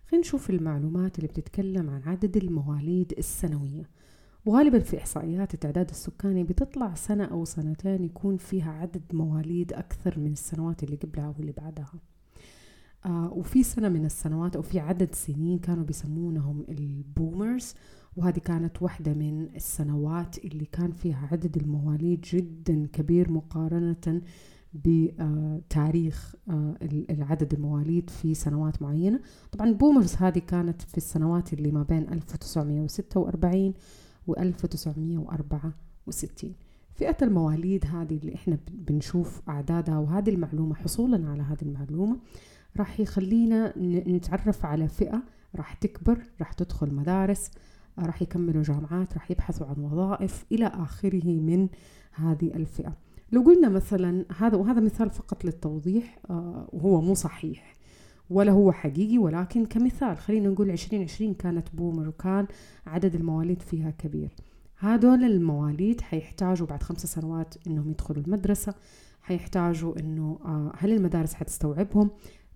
خلينا 0.07 0.27
نشوف 0.27 0.51
المعلومات 0.51 1.17
اللي 1.19 1.29
بتتكلم 1.29 1.91
عن 1.91 2.03
عدد 2.03 2.37
المواليد 2.37 3.15
السنوية. 3.19 3.83
وغالبا 4.47 4.79
في 4.79 4.99
إحصائيات 4.99 5.55
التعداد 5.55 5.91
السكاني 5.91 6.45
بتطلع 6.45 6.95
سنة 6.95 7.25
أو 7.25 7.45
سنتين 7.45 8.05
يكون 8.05 8.37
فيها 8.37 8.73
عدد 8.73 9.03
مواليد 9.13 9.73
أكثر 9.73 10.19
من 10.19 10.33
السنوات 10.33 10.83
اللي 10.83 10.97
قبلها 10.97 11.35
واللي 11.39 11.53
بعدها. 11.53 11.93
آه 13.07 13.33
وفي 13.33 13.63
سنة 13.63 13.89
من 13.89 14.05
السنوات 14.05 14.57
أو 14.57 14.63
في 14.63 14.81
عدد 14.81 15.15
سنين 15.15 15.59
كانوا 15.59 15.85
بيسمونهم 15.85 16.65
البومرز 16.69 17.75
وهذه 18.17 18.39
كانت 18.39 18.83
واحدة 18.83 19.15
من 19.15 19.49
السنوات 19.57 20.39
اللي 20.39 20.65
كان 20.65 20.91
فيها 20.91 21.29
عدد 21.33 21.57
المواليد 21.57 22.21
جدا 22.21 22.87
كبير 22.93 23.31
مقارنة 23.31 24.23
بتاريخ 24.75 26.35
آه، 26.51 26.77
العدد 27.11 27.55
المواليد 27.55 28.11
في 28.11 28.35
سنوات 28.35 28.83
معينة. 28.83 29.21
طبعا 29.53 29.73
بومرز 29.73 30.15
هذه 30.15 30.39
كانت 30.39 30.83
في 30.83 30.97
السنوات 30.97 31.53
اللي 31.53 31.71
ما 31.71 31.83
بين 31.83 32.13
1946 32.13 33.75
و 34.27 34.35
1964 34.35 36.55
فئة 36.95 37.17
المواليد 37.23 37.87
هذه 37.87 38.17
اللي 38.17 38.35
إحنا 38.35 38.59
بنشوف 38.73 39.43
أعدادها 39.49 39.99
وهذه 39.99 40.31
المعلومة 40.31 40.75
حصولا 40.75 41.31
على 41.31 41.43
هذه 41.43 41.63
المعلومة 41.63 42.19
راح 42.77 43.01
يخلينا 43.01 43.73
نتعرف 44.09 44.65
على 44.65 44.89
فئة 44.89 45.23
راح 45.57 45.75
تكبر 45.75 46.19
راح 46.41 46.53
تدخل 46.53 46.95
مدارس 46.95 47.51
راح 47.99 48.23
يكملوا 48.23 48.63
جامعات 48.63 49.15
راح 49.15 49.31
يبحثوا 49.31 49.67
عن 49.67 49.79
وظائف 49.79 50.45
إلى 50.53 50.67
آخره 50.67 51.41
من 51.41 51.69
هذه 52.13 52.55
الفئة. 52.55 52.97
لو 53.33 53.43
قلنا 53.43 53.69
مثلا 53.69 54.25
هذا 54.37 54.57
وهذا 54.57 54.81
مثال 54.81 55.11
فقط 55.11 55.45
للتوضيح 55.45 56.19
آه، 56.31 56.69
وهو 56.73 57.01
مو 57.01 57.15
صحيح. 57.15 57.76
ولا 58.31 58.53
هو 58.53 58.73
حقيقي 58.73 59.19
ولكن 59.19 59.67
كمثال 59.67 60.19
خلينا 60.19 60.49
نقول 60.49 60.71
2020 60.71 61.35
كانت 61.35 61.69
بومر 61.75 62.09
وكان 62.09 62.47
عدد 62.87 63.15
المواليد 63.15 63.63
فيها 63.63 63.91
كبير. 63.91 64.31
هذول 64.79 65.25
المواليد 65.25 66.01
حيحتاجوا 66.01 66.67
بعد 66.67 66.83
خمس 66.83 67.07
سنوات 67.07 67.55
إنهم 67.67 67.91
يدخلوا 67.91 68.23
المدرسة 68.23 68.75
حيحتاجوا 69.23 69.99
إنه 70.01 70.39
آه، 70.45 70.73
هل 70.79 70.93
المدارس 70.93 71.35
حتستوعبهم؟ 71.35 72.11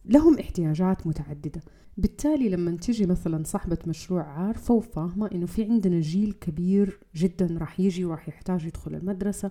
لهم 0.05 0.39
احتياجات 0.39 1.07
متعددة. 1.07 1.61
بالتالي 1.97 2.49
لما 2.49 2.77
تجي 2.77 3.07
مثلا 3.07 3.45
صاحبة 3.45 3.79
مشروع 3.87 4.23
عارفة 4.23 4.75
وفاهمة 4.75 5.31
إنه 5.33 5.47
في 5.47 5.65
عندنا 5.65 6.01
جيل 6.01 6.33
كبير 6.33 7.01
جدا 7.17 7.59
راح 7.59 7.81
يجي 7.81 8.05
وراح 8.05 8.29
يحتاج 8.29 8.65
يدخل 8.65 8.95
المدرسة. 8.95 9.51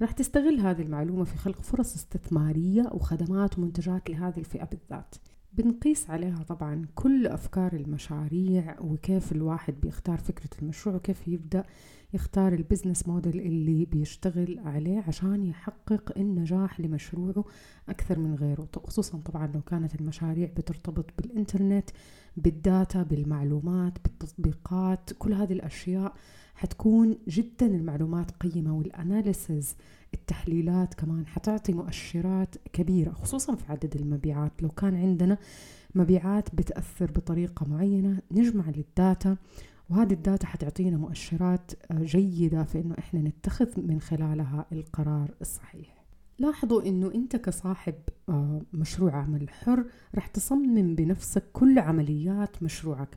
راح 0.00 0.12
تستغل 0.12 0.60
هذه 0.60 0.82
المعلومة 0.82 1.24
في 1.24 1.36
خلق 1.36 1.60
فرص 1.60 1.94
استثمارية 1.94 2.82
وخدمات 2.92 3.58
ومنتجات 3.58 4.10
لهذه 4.10 4.38
الفئة 4.38 4.64
بالذات. 4.64 5.14
بنقيس 5.58 6.10
عليها 6.10 6.42
طبعا 6.48 6.86
كل 6.94 7.26
أفكار 7.26 7.72
المشاريع 7.72 8.80
وكيف 8.80 9.32
الواحد 9.32 9.74
بيختار 9.82 10.18
فكرة 10.18 10.50
المشروع 10.62 10.96
وكيف 10.96 11.28
يبدأ 11.28 11.64
يختار 12.14 12.52
ال 12.52 12.58
business 12.58 13.08
model 13.08 13.40
اللي 13.40 13.84
بيشتغل 13.84 14.58
عليه 14.64 15.04
عشان 15.08 15.44
يحقق 15.44 16.18
النجاح 16.18 16.80
لمشروعه 16.80 17.44
أكثر 17.88 18.18
من 18.18 18.34
غيره. 18.34 18.68
خصوصا 18.76 19.18
طبعا 19.18 19.46
لو 19.54 19.60
كانت 19.60 20.00
المشاريع 20.00 20.48
بترتبط 20.56 21.10
بالإنترنت 21.18 21.90
بال 22.36 22.58
data 22.58 23.02
بالمعلومات 23.02 23.92
بالتطبيقات 24.04 25.10
كل 25.18 25.32
هذه 25.32 25.52
الأشياء 25.52 26.14
حتكون 26.54 27.18
جدا 27.28 27.66
المعلومات 27.66 28.30
قيمة 28.30 28.76
وال 28.78 28.98
analysis 28.98 29.76
التحليلات 30.14 30.94
كمان 30.94 31.26
حتعطي 31.26 31.72
مؤشرات 31.72 32.54
كبيرة 32.72 33.10
خصوصا 33.12 33.54
في 33.54 33.72
عدد 33.72 33.96
المبيعات. 33.96 34.62
لو 34.62 34.68
كان 34.68 34.96
عندنا 34.96 35.38
مبيعات 35.94 36.54
بتأثر 36.54 37.10
بطريقة 37.10 37.66
معينة 37.66 38.22
نجمع 38.30 38.64
لل 38.70 38.92
data 38.92 39.36
وهذه 39.90 40.12
الداتا 40.12 40.46
حتعطينا 40.46 40.96
مؤشرات 40.96 41.72
آه، 41.90 42.02
جيدة 42.02 42.64
في 42.64 42.80
إنه 42.80 42.94
إحنا 42.98 43.20
نتخذ 43.20 43.80
من 43.80 44.00
خلالها 44.00 44.66
القرار 44.72 45.34
الصحيح. 45.40 46.04
لاحظوا 46.38 46.82
إنه 46.82 47.14
أنت 47.14 47.36
كصاحب 47.36 47.94
آه، 48.28 48.60
مشروع 48.72 49.16
عمل 49.16 49.50
حر 49.50 49.84
رح 50.14 50.26
تصمم 50.26 50.94
بنفسك 50.94 51.44
كل 51.52 51.78
عمليات 51.78 52.62
مشروعك 52.62 53.16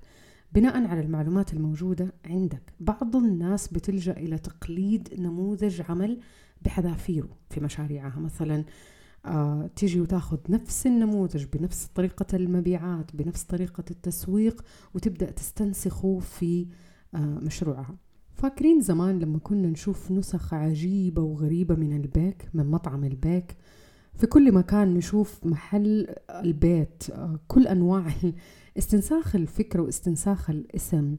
بناء 0.54 0.88
على 0.88 1.02
المعلومات 1.02 1.54
الموجودة 1.54 2.14
عندك. 2.26 2.74
بعض 2.80 3.16
الناس 3.16 3.68
بتلجأ 3.68 4.12
إلى 4.18 4.38
تقليد 4.38 5.10
نموذج 5.20 5.82
عمل 5.90 6.20
بحذافيره 6.62 7.30
في 7.50 7.60
مشاريعها. 7.60 8.20
مثلا 8.20 8.66
آه 9.26 9.70
تيجي 9.76 10.02
وتاخذ 10.02 10.38
نفس 10.50 10.88
النموذج 10.88 11.46
بنفس 11.54 11.86
طريقة 11.96 12.26
المبيعات 12.34 13.16
بنفس 13.16 13.44
طريقة 13.44 13.84
التسويق 13.92 14.62
وتبدأ 14.94 15.32
تستنسخه 15.32 16.20
في 16.20 16.68
آه 17.16 17.18
مشروعها. 17.18 17.96
فاكرين 18.34 18.82
زمان 18.82 19.20
لما 19.20 19.40
كنا 19.40 19.68
نشوف 19.68 20.12
نسخ 20.12 20.54
عجيبة 20.54 21.22
وغريبة 21.22 21.76
من 21.76 21.96
البيك 21.96 22.50
من 22.54 22.72
مطعم 22.72 23.04
البيك؟ 23.04 23.58
في 24.14 24.28
كل 24.28 24.52
مكان 24.52 24.94
نشوف 24.94 25.46
محل 25.46 26.16
البيت 26.30 27.04
آه 27.10 27.40
كل 27.48 27.68
أنواع 27.68 28.14
استنساخ 28.78 29.36
الفكرة 29.36 29.82
واستنساخ 29.82 30.50
الاسم. 30.50 31.16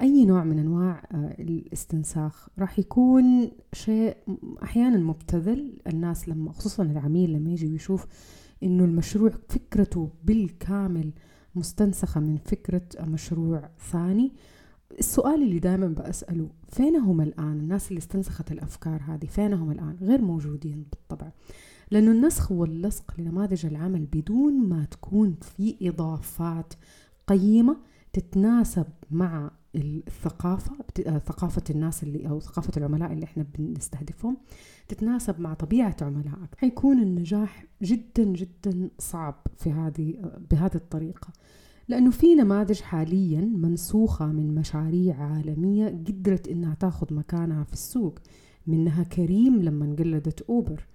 أي 0.00 0.24
نوع 0.24 0.44
من 0.44 0.58
أنواع 0.58 1.02
آه، 1.12 1.36
الاستنساخ 1.38 2.48
راح 2.58 2.78
يكون 2.78 3.50
شيء 3.72 4.16
أحيانا 4.62 4.98
مبتذل. 4.98 5.78
الناس 5.86 6.28
لما 6.28 6.52
خصوصا 6.52 6.82
العميل 6.82 7.32
لما 7.32 7.50
يجي 7.50 7.66
ويشوف 7.66 8.06
إنه 8.62 8.84
المشروع 8.84 9.30
فكرته 9.48 10.10
بالكامل 10.24 11.12
مستنسخة 11.54 12.20
من 12.20 12.36
فكرة 12.36 12.82
مشروع 13.00 13.70
ثاني 13.92 14.32
السؤال 14.98 15.42
اللي 15.42 15.58
دائما 15.58 15.86
بسأله 15.86 16.48
فينهم 16.68 17.20
الآن؟ 17.20 17.60
الناس 17.60 17.88
اللي 17.88 17.98
استنسخت 17.98 18.52
الأفكار 18.52 19.02
هذه 19.06 19.26
فينهم 19.26 19.70
الآن؟ 19.70 19.96
غير 20.00 20.22
موجودين 20.22 20.86
بالطبع. 20.90 21.30
لأنه 21.90 22.10
النسخ 22.10 22.52
واللصق 22.52 23.14
لنماذج 23.18 23.66
العمل 23.66 24.06
بدون 24.06 24.68
ما 24.68 24.84
تكون 24.84 25.36
في 25.42 25.88
إضافات 25.88 26.74
قيمة 27.26 27.76
تتناسب 28.16 28.86
مع 29.10 29.50
الثقافة 29.74 30.74
آه، 31.06 31.18
ثقافة 31.18 31.62
الناس 31.70 32.02
اللي 32.02 32.28
أو 32.28 32.40
ثقافة 32.40 32.72
العملاء 32.76 33.12
اللي 33.12 33.24
إحنا 33.24 33.46
بنستهدفهم 33.58 34.36
تتناسب 34.88 35.40
مع 35.40 35.54
طبيعة 35.54 35.96
عملائك. 36.02 36.54
حيكون 36.56 37.02
النجاح 37.02 37.66
جدا 37.82 38.24
جدا 38.24 38.90
صعب 38.98 39.46
في 39.56 39.72
هذه 39.72 40.14
بهذه 40.50 40.74
الطريقة 40.74 41.28
لأنه 41.88 42.10
في 42.10 42.34
نماذج 42.34 42.80
حاليا 42.80 43.40
منسوخة 43.40 44.26
من 44.26 44.54
مشاريع 44.54 45.16
عالمية 45.22 45.88
قدرت 45.88 46.48
إنها 46.48 46.74
تاخذ 46.74 47.14
مكانها 47.14 47.64
في 47.64 47.72
السوق. 47.72 48.18
منها 48.66 49.02
كريم 49.02 49.62
لما 49.62 49.96
قلدت 49.98 50.40
أوبر 50.40 50.86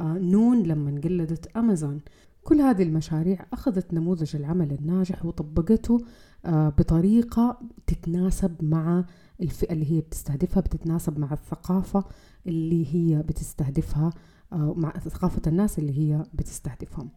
آه 0.00 0.18
نون 0.18 0.62
لما 0.62 1.00
قلدت 1.00 1.56
أمازون. 1.56 2.00
كل 2.46 2.60
هذه 2.60 2.82
المشاريع 2.82 3.46
أخذت 3.52 3.94
نموذج 3.94 4.36
العمل 4.36 4.72
الناجح 4.72 5.24
وطبقته 5.24 5.98
بطريقة 6.48 7.60
تتناسب 7.86 8.64
مع 8.64 9.04
الفئة 9.40 9.72
اللي 9.72 9.92
هي 9.92 10.00
بتستهدفها 10.00 10.60
بتتناسب 10.60 11.18
مع 11.18 11.32
الثقافة 11.32 12.04
اللي 12.46 12.94
هي 12.94 13.22
بتستهدفها 13.22 14.10
آه، 14.52 14.74
مع 14.76 14.92
ثقافة 14.92 15.42
الناس 15.46 15.78
اللي 15.78 15.98
هي 15.98 16.24
بتستهدفهم. 16.34 17.10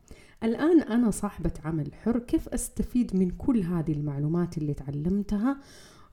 الآن 0.43 0.81
أنا 0.81 1.11
صاحبة 1.11 1.51
عمل 1.65 1.93
حر 1.93 2.19
كيف 2.19 2.49
أستفيد 2.49 3.15
من 3.15 3.29
كل 3.29 3.63
هذه 3.63 3.91
المعلومات 3.91 4.57
اللي 4.57 4.73
تعلمتها؟ 4.73 5.57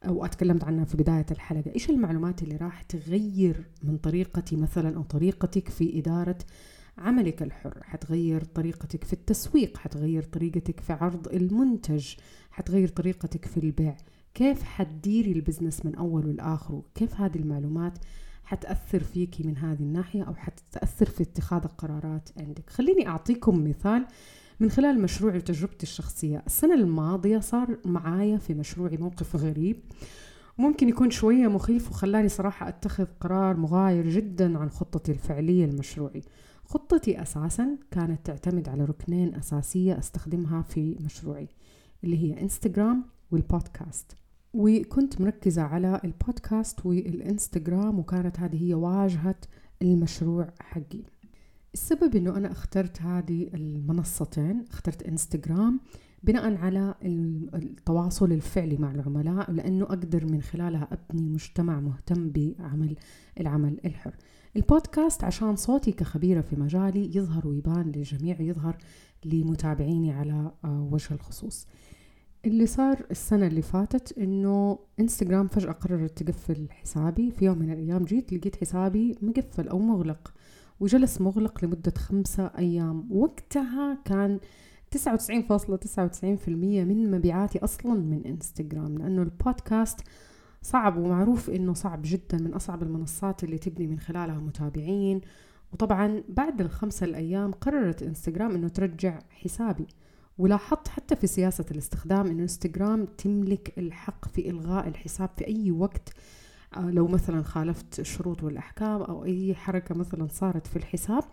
أو 0.09 0.25
أتكلمت 0.25 0.65
عنها 0.65 0.85
في 0.85 0.97
بداية 0.97 1.27
الحلقة. 1.31 1.75
إيش 1.75 1.91
المعلومات 1.91 2.43
اللي 2.43 2.57
راح 2.57 2.83
تغير 2.83 3.65
من 3.83 3.97
طريقتي 3.97 4.57
مثلا 4.57 4.97
أو 4.97 5.03
طريقتك 5.03 5.69
في 5.69 5.99
إدارة 5.99 6.39
عملك 6.99 7.43
الحر 7.43 7.83
حتغير 7.83 8.45
طريقتك 8.45 9.05
في 9.05 9.13
التسويق 9.13 9.77
حتغير 9.77 10.23
طريقتك 10.23 10.81
في 10.81 10.93
عرض 10.93 11.29
المنتج 11.29 12.15
حتغير 12.51 12.89
طريقتك 12.89 13.45
في 13.45 13.61
البيع. 13.61 13.97
كيف 14.35 14.63
حتديري 14.63 15.33
البزنس 15.33 15.87
من 15.87 15.95
أول 15.95 16.27
والآخر؟ 16.27 16.83
كيف 16.95 17.21
هذه 17.21 17.37
المعلومات 17.37 17.99
حتأثر 18.45 19.01
فيكي 19.01 19.43
من 19.43 19.57
هذه 19.57 19.81
الناحية 19.83 20.23
أو 20.23 20.35
حتأثر 20.35 21.07
في 21.07 21.23
اتخاذ 21.23 21.63
القرارات 21.65 22.29
عندك؟ 22.37 22.71
خليني 22.71 23.09
أعطيكم 23.09 23.65
مثال 23.69 24.07
من 24.61 24.71
خلال 24.71 25.03
مشروعي 25.03 25.39
وتجربتي 25.39 25.83
الشخصية. 25.83 26.43
السنة 26.47 26.75
الماضية 26.75 27.39
صار 27.39 27.79
معايا 27.85 28.39
في 28.39 28.55
مشروعي 28.55 28.97
موقف 28.97 29.37
غريب. 29.37 29.81
ممكن 30.59 30.89
يكون 30.89 31.11
شوية 31.11 31.49
مخيف 31.49 31.91
وخلاني 31.91 32.29
صراحة 32.29 32.69
أتخذ 32.69 33.07
قرار 33.21 33.57
مغاير 33.57 34.09
جدا 34.11 34.59
عن 34.59 34.71
خطتي 34.71 35.13
الفعلية 35.13 35.67
لمشروعي. 35.67 36.23
خطتي 36.67 37.23
أساسا 37.23 37.79
كانت 37.91 38.27
تعتمد 38.27 38.69
على 38.69 38.85
ركنين 38.85 39.35
أساسية 39.35 39.99
أستخدمها 39.99 40.63
في 40.63 40.97
مشروعي 41.01 41.49
اللي 42.05 42.19
هي 42.19 42.43
انستغرام 42.43 43.05
والبودكاست 43.31 44.17
وكنت 44.55 45.21
مركزة 45.21 45.63
على 45.63 46.01
البودكاست 46.05 46.87
والإنستغرام 46.87 47.99
وكانت 47.99 48.41
هذه 48.41 48.65
هي 48.69 48.75
واجهة 48.75 49.37
المشروع 49.83 50.49
حقي. 50.61 51.03
السبب 51.75 52.17
إنه 52.17 52.37
أنا 52.37 52.53
اخترت 52.53 53.03
هذه 53.03 53.51
المنصتين 53.55 54.65
اخترت 54.71 55.03
انستغرام 55.03 55.81
بناء 56.23 56.57
على 56.57 56.95
التواصل 57.55 58.33
الفعلي 58.33 58.77
مع 58.77 58.91
العملاء 58.91 59.53
لأنه 59.53 59.85
أقدر 59.85 60.25
من 60.25 60.43
خلالها 60.43 60.89
أبني 60.93 61.29
مجتمع 61.29 61.81
مهتم 61.81 62.31
بعمل 62.31 62.97
العمل 63.41 63.81
الحر. 63.85 64.15
البودكاست 64.57 65.25
عشان 65.25 65.57
صوتي 65.57 65.93
كخبيرة 65.93 66.41
في 66.41 66.57
مجالي 66.57 67.17
يظهر 67.17 67.49
ويبان 67.49 67.93
للجميع 67.97 68.41
يظهر 68.41 68.77
لمتابعيني 69.25 70.13
على 70.13 70.53
آه، 70.65 70.89
وجه 70.93 71.15
الخصوص. 71.15 71.67
اللي 72.45 72.67
صار 72.67 73.07
السنة 73.11 73.47
اللي 73.47 73.63
فاتت 73.63 74.19
إنه 74.19 74.79
انستغرام 75.01 75.49
فجأة 75.49 75.73
قررت 75.73 76.23
تقفل 76.23 76.67
حسابي. 76.71 77.31
في 77.31 77.45
يوم 77.45 77.59
من 77.59 77.73
الأيام 77.73 78.05
جيت 78.05 78.33
لقيت 78.33 78.57
حسابي 78.57 79.19
مقفل 79.23 79.69
أو 79.69 79.79
مغلق 79.79 80.35
وجلس 80.81 81.21
مغلق 81.21 81.65
لمدة 81.65 81.93
خمسة 81.99 82.51
أيام. 82.59 83.13
وقتها 83.13 83.99
كان 84.05 84.41
99.99% 84.91 86.49
من 86.49 87.11
مبيعاتي 87.11 87.59
أصلا 87.59 87.95
من 87.95 88.27
انستغرام 88.27 88.99
لأنه 88.99 89.23
البودكاست 89.23 90.01
صعب 90.63 90.97
ومعروف 90.97 91.51
إنه 91.51 91.75
صعب 91.75 92.01
جدا 92.05 92.39
من 92.39 92.55
أصعب 92.55 92.83
المنصات 92.83 93.45
اللي 93.45 93.59
تبني 93.59 93.87
من 93.87 93.99
خلالها 93.99 94.39
متابعين. 94.39 95.21
وطبعا 95.73 96.23
بعد 96.29 96.61
الخمسة 96.61 97.07
الأيام 97.07 97.53
قررت 97.53 98.03
إنستغرام 98.03 98.51
إنه 98.51 98.69
ترجع 98.69 99.19
حسابي. 99.31 99.87
ولاحظت 100.39 100.89
حتى 100.89 101.17
في 101.17 101.27
سياسة 101.27 101.65
الاستخدام 101.71 102.27
إنه 102.27 102.43
إنستغرام 102.43 103.05
تملك 103.05 103.79
الحق 103.79 104.29
في 104.29 104.51
إلغاء 104.51 104.89
الحساب 104.89 105.31
في 105.37 105.47
أي 105.47 105.71
وقت. 105.71 106.13
آه، 106.77 106.91
لو 106.91 107.07
مثلا 107.07 107.43
خالفت 107.43 108.01
الشروط 108.01 108.43
والأحكام 108.43 109.03
أو 109.03 109.25
أي 109.25 109.55
حركة 109.55 109.95
مثلا 109.95 110.27
صارت 110.31 110.67
في 110.67 110.77
الحساب 110.77 111.25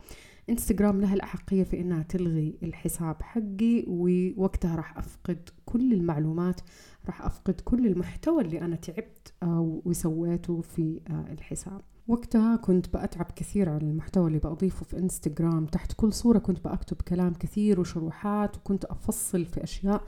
إنستغرام 0.49 1.01
لها 1.01 1.13
الأحقية 1.13 1.63
في 1.63 1.81
إنها 1.81 2.03
تلغي 2.03 2.57
الحساب 2.63 3.21
حقي 3.21 3.85
ووقتها 3.87 4.75
راح 4.75 4.97
أفقد 4.97 5.49
كل 5.65 5.93
المعلومات 5.93 6.61
راح 7.05 7.21
أفقد 7.21 7.61
كل 7.61 7.87
المحتوى 7.87 8.43
اللي 8.43 8.61
أنا 8.61 8.75
تعبت 8.75 9.33
وسويته 9.85 10.61
في 10.61 10.99
آه، 11.09 11.31
الحساب. 11.31 11.81
وقتها 12.07 12.55
كنت 12.55 12.93
بأتعب 12.93 13.31
كثير 13.35 13.69
على 13.69 13.81
المحتوى 13.83 14.27
اللي 14.27 14.39
بأضيفه 14.39 14.85
في 14.85 14.97
إنستغرام. 14.97 15.65
تحت 15.65 15.93
كل 15.93 16.13
صورة 16.13 16.39
كنت 16.39 16.63
بأكتب 16.63 17.01
كلام 17.01 17.33
كثير 17.33 17.79
وشروحات 17.79 18.57
وكنت 18.57 18.85
أفصل 18.85 19.45
في 19.45 19.63
أشياء 19.63 20.03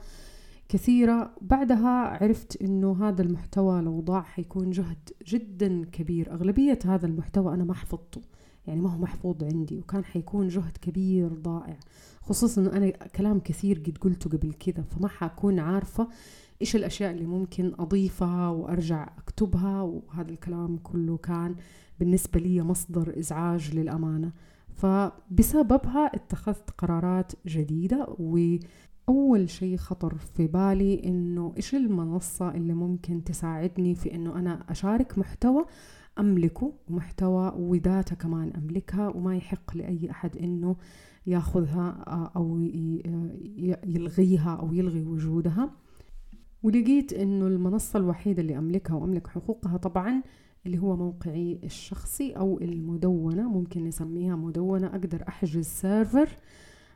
كثيرة. 0.68 1.30
بعدها 1.40 2.18
عرفت 2.22 2.62
إنه 2.62 3.08
هذا 3.08 3.22
المحتوى 3.22 3.82
لو 3.82 4.00
ضاع 4.00 4.22
حيكون 4.22 4.70
جهد 4.70 5.10
جدا 5.26 5.84
كبير. 5.84 6.32
أغلبية 6.32 6.78
هذا 6.84 7.06
المحتوى 7.06 7.54
أنا 7.54 7.64
ما 7.64 7.74
حفظته 7.74 8.20
يعني 8.66 8.80
ما 8.80 8.90
هو 8.90 8.98
محفوظ 8.98 9.44
عندي 9.44 9.78
وكان 9.78 10.04
حيكون 10.04 10.48
جهد 10.48 10.76
كبير 10.76 11.28
ضائع. 11.28 11.78
خصوصا 12.20 12.60
انه 12.60 12.72
أنا 12.72 12.90
كلام 12.90 13.40
كثير 13.40 13.78
قد 13.86 13.98
قلته 13.98 14.30
قبل 14.30 14.52
كذا 14.52 14.82
فما 14.82 15.08
حكون 15.08 15.58
عارفة 15.58 16.08
إيش 16.60 16.76
الأشياء 16.76 17.10
اللي 17.10 17.26
ممكن 17.26 17.72
أضيفها 17.78 18.48
وأرجع 18.48 19.08
أكتبها؟ 19.18 19.82
وهذا 19.82 20.30
الكلام 20.30 20.76
كله 20.76 21.16
كان 21.16 21.54
بالنسبة 22.00 22.40
لي 22.40 22.62
مصدر 22.62 23.18
إزعاج 23.18 23.74
للأمانة. 23.74 24.32
فبسببها 24.74 26.06
اتخذت 26.14 26.70
قرارات 26.70 27.32
جديدة 27.46 28.06
وأول 28.18 29.50
شيء 29.50 29.76
خطر 29.76 30.14
في 30.18 30.46
بالي 30.46 31.04
إنه 31.04 31.52
إيش 31.56 31.74
المنصة 31.74 32.54
اللي 32.54 32.74
ممكن 32.74 33.24
تساعدني 33.24 33.94
في 33.94 34.14
إنه 34.14 34.38
أنا 34.38 34.64
أشارك 34.68 35.18
محتوى 35.18 35.64
أملكه 36.18 36.72
ومحتوى 36.88 37.52
وداتا 37.56 38.14
كمان 38.14 38.52
أملكها 38.56 39.08
وما 39.08 39.36
يحق 39.36 39.76
لأي 39.76 40.10
أحد 40.10 40.36
إنه 40.36 40.76
ياخذها 41.26 41.90
أو 42.36 42.58
يلغيها 43.86 44.56
أو 44.60 44.72
يلغي 44.72 45.04
وجودها. 45.04 45.70
ولقيت 46.66 47.12
إنه 47.12 47.46
المنصة 47.46 47.98
الوحيدة 47.98 48.42
اللي 48.42 48.58
أملكها 48.58 48.94
وأملك 48.94 49.26
حقوقها 49.26 49.76
طبعا 49.76 50.22
اللي 50.66 50.78
هو 50.78 50.96
موقعي 50.96 51.58
الشخصي 51.64 52.32
أو 52.32 52.58
المدونة 52.60 53.48
ممكن 53.52 53.84
نسميها 53.84 54.36
مدونة 54.36 54.86
أقدر 54.86 55.24
أحجز 55.28 55.66
server 55.66 56.28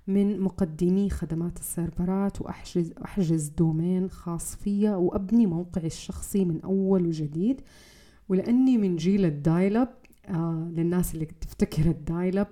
من 0.06 0.40
مقدمي 0.40 1.10
خدمات 1.10 1.58
السيرفرات 1.58 2.40
وأحجز 2.40 2.92
أحجز 3.04 3.48
domain 3.48 4.10
خاص 4.10 4.56
فيا 4.56 4.94
وأبني 4.94 5.46
موقعي 5.46 5.86
الشخصي 5.86 6.44
من 6.44 6.60
أول 6.60 7.06
وجديد. 7.06 7.60
ولأني 8.28 8.78
من 8.78 8.96
جيل 8.96 9.24
ال 9.24 9.32
dial-up 9.32 9.88
آه 10.28 10.68
للناس 10.76 11.14
اللي 11.14 11.24
تفتكر 11.24 11.82
ال 11.90 11.97
dial-up 11.97 12.46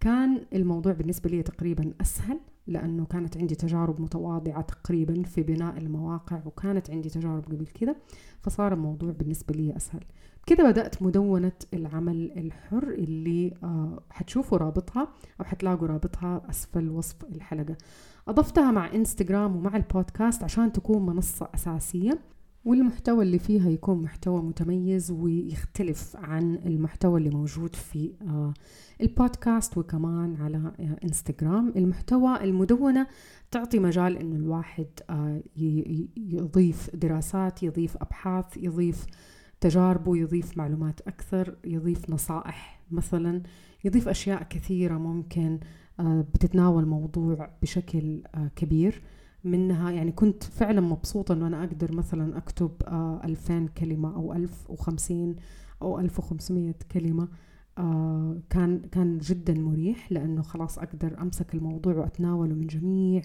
كان 0.00 0.40
الموضوع 0.52 0.92
بالنسبة 0.92 1.30
لي 1.30 1.42
تقريبا 1.42 1.92
أسهل. 2.00 2.40
لأنه 2.66 3.04
كانت 3.04 3.36
عندي 3.36 3.54
تجارب 3.54 4.00
متواضعة 4.00 4.62
تقريبا 4.62 5.22
في 5.22 5.42
بناء 5.42 5.78
المواقع 5.78 6.40
وكانت 6.46 6.90
عندي 6.90 7.08
تجارب 7.08 7.44
قبل 7.44 7.66
كذا 7.66 7.96
فصار 8.40 8.72
الموضوع 8.72 9.10
بالنسبة 9.10 9.54
لي 9.54 9.76
أسهل. 9.76 10.04
كده 10.46 10.70
بدأت 10.70 11.02
مدونة 11.02 11.52
العمل 11.74 12.32
الحر 12.36 12.88
اللي 12.88 13.54
آه 13.62 14.02
حتشوفوا 14.10 14.58
رابطها 14.58 15.08
أو 15.40 15.44
حتلاقوا 15.44 15.88
رابطها 15.88 16.42
أسفل 16.50 16.90
وصف 16.90 17.24
الحلقة. 17.24 17.76
أضفتها 18.28 18.70
مع 18.70 18.94
إنستغرام 18.94 19.56
ومع 19.56 19.76
البودكاست 19.76 20.44
عشان 20.44 20.72
تكون 20.72 21.06
منصة 21.06 21.48
أساسية. 21.54 22.18
والمحتوى 22.64 23.24
اللي 23.24 23.38
فيها 23.38 23.70
يكون 23.70 24.02
محتوى 24.02 24.42
متميز 24.42 25.10
ويختلف 25.10 26.16
عن 26.16 26.54
المحتوى 26.66 27.18
اللي 27.18 27.30
موجود 27.30 27.76
في 27.76 28.12
آه، 28.22 28.54
البودكاست 29.00 29.78
وكمان 29.78 30.36
على 30.36 30.56
آه، 30.56 30.96
إنستغرام. 31.04 31.72
المحتوى 31.76 32.44
المدونة 32.44 33.06
تعطي 33.50 33.78
مجال 33.78 34.16
إنه 34.16 34.36
الواحد 34.36 34.86
آه، 35.10 35.42
يضيف 36.16 36.96
دراسات 36.96 37.62
يضيف 37.62 37.96
أبحاث 37.96 38.56
يضيف 38.56 39.06
تجاربه 39.60 40.16
يضيف 40.16 40.58
معلومات 40.58 41.00
أكثر 41.00 41.56
يضيف 41.64 42.10
نصائح 42.10 42.80
مثلا 42.90 43.42
يضيف 43.84 44.08
أشياء 44.08 44.42
كثيرة 44.42 44.98
ممكن 44.98 45.60
بتتناول 46.00 46.86
موضوع 46.86 47.50
بشكل 47.62 48.22
كبير. 48.56 49.02
منها 49.44 49.90
يعني 49.90 50.12
كنت 50.12 50.42
فعلا 50.42 50.80
مبسوطة 50.80 51.32
إنه 51.34 51.46
أنا 51.46 51.64
أقدر 51.64 51.92
مثلا 51.92 52.36
أكتب 52.36 52.70
آه 52.86 53.20
2000 53.24 53.66
كلمة 53.66 54.16
أو 54.16 54.32
1050 54.32 55.36
أو 55.82 55.98
1500 56.00 56.74
كلمة. 56.92 57.28
آه 57.78 58.36
كان 58.50 58.78
كان 58.92 59.18
جدا 59.18 59.54
مريح 59.54 60.12
لأنه 60.12 60.42
خلاص 60.42 60.78
أقدر 60.78 61.20
أمسك 61.22 61.54
الموضوع 61.54 61.94
وأتناوله 61.94 62.54
من 62.54 62.66
جميع 62.66 63.22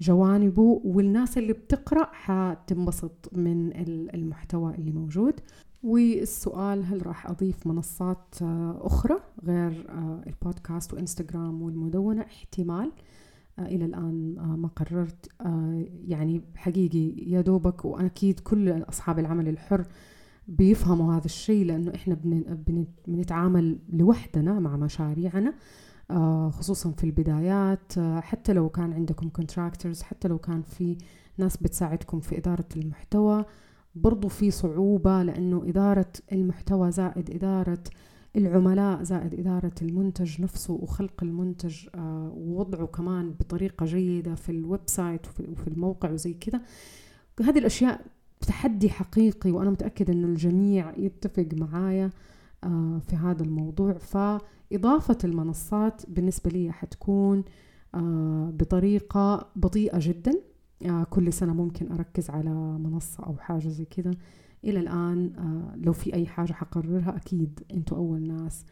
جوانبه. 0.00 0.80
والناس 0.84 1.38
اللي 1.38 1.52
بتقرأ 1.52 2.08
حتنبسط 2.12 3.28
من 3.32 3.72
المحتوى 4.14 4.74
اللي 4.74 4.92
موجود. 4.92 5.34
والسؤال 5.82 6.84
هل 6.84 7.06
راح 7.06 7.30
أضيف 7.30 7.66
منصات 7.66 8.34
آه 8.42 8.78
أخرى 8.86 9.16
غير 9.44 9.86
آه 9.90 10.22
البودكاست 10.26 10.94
وإنستغرام 10.94 11.62
والمدونة؟ 11.62 12.22
احتمال. 12.22 12.92
آه، 13.58 13.66
إلى 13.66 13.84
الآن 13.84 14.36
آه، 14.38 14.56
ما 14.56 14.68
قررت. 14.68 15.28
آه، 15.40 15.84
يعني 16.04 16.42
حقيقي 16.54 17.30
يا 17.30 17.40
دوبك 17.40 17.84
وأكيد 17.84 18.40
كل 18.40 18.82
أصحاب 18.82 19.18
العمل 19.18 19.48
الحر 19.48 19.86
بيفهموا 20.48 21.14
هذا 21.14 21.24
الشيء 21.24 21.64
لأنه 21.64 21.94
إحنا 21.94 22.16
بنتعامل 23.06 23.78
لوحدنا 23.92 24.60
مع 24.60 24.76
مشاريعنا 24.76 25.54
خصوصا 26.50 26.90
في 26.90 27.04
البدايات. 27.04 27.92
حتى 27.98 28.52
لو 28.52 28.68
كان 28.68 28.92
عندكم 28.92 29.28
contractors 29.28 30.02
حتى 30.02 30.28
لو 30.28 30.38
كان 30.38 30.62
في 30.62 30.98
ناس 31.38 31.56
بتساعدكم 31.56 32.20
في 32.20 32.38
إدارة 32.38 32.68
المحتوى 32.76 33.44
برضو 33.94 34.28
في 34.28 34.50
صعوبة 34.50 35.22
لأنه 35.22 35.62
إدارة 35.66 36.12
المحتوى 36.32 36.90
زائد 36.90 37.30
إدارة 37.30 37.82
العملاء 38.36 39.02
زائد 39.02 39.34
إدارة 39.34 39.72
المنتج 39.82 40.42
نفسه 40.42 40.74
وخلق 40.74 41.22
المنتج 41.22 41.88
آه، 41.94 42.32
ووضعه 42.36 42.86
كمان 42.86 43.30
بطريقة 43.30 43.86
جيدة 43.86 44.34
في 44.34 44.52
ال 44.52 44.80
website 44.86 45.26
وفي 45.26 45.68
الموقع 45.68 46.10
وزي 46.10 46.34
كذا 46.34 46.60
هذه 47.42 47.58
الأشياء 47.58 48.00
تحدي 48.40 48.90
حقيقي 48.90 49.50
وأنا 49.50 49.70
متأكدة 49.70 50.12
أنه 50.12 50.26
الجميع 50.26 50.98
يتفق 50.98 51.48
معايا 51.52 52.10
آه، 52.64 53.00
في 53.08 53.16
هذا 53.16 53.42
الموضوع. 53.42 53.92
فإضافة 53.92 55.18
المنصات 55.24 56.02
بالنسبة 56.08 56.50
لي 56.50 56.72
حتكون 56.72 57.44
آه، 57.94 58.50
بطريقة 58.54 59.50
بطيئة 59.56 59.98
جدا. 60.00 60.40
كل 61.10 61.32
سنة 61.32 61.54
ممكن 61.54 61.92
أركز 61.92 62.30
على 62.30 62.50
منصة 62.78 63.24
أو 63.24 63.36
حاجة 63.36 63.68
زي 63.68 63.84
كذا 63.84 64.10
إلى 64.64 64.80
الآن 64.80 65.32
آه، 65.38 65.76
لو 65.76 65.92
في 65.92 66.14
أي 66.14 66.26
حاجة 66.26 66.52
حقررها 66.52 67.16
أكيد 67.16 67.60
أنتوا 67.74 67.96
أول 67.96 68.22
ناس 68.22 68.64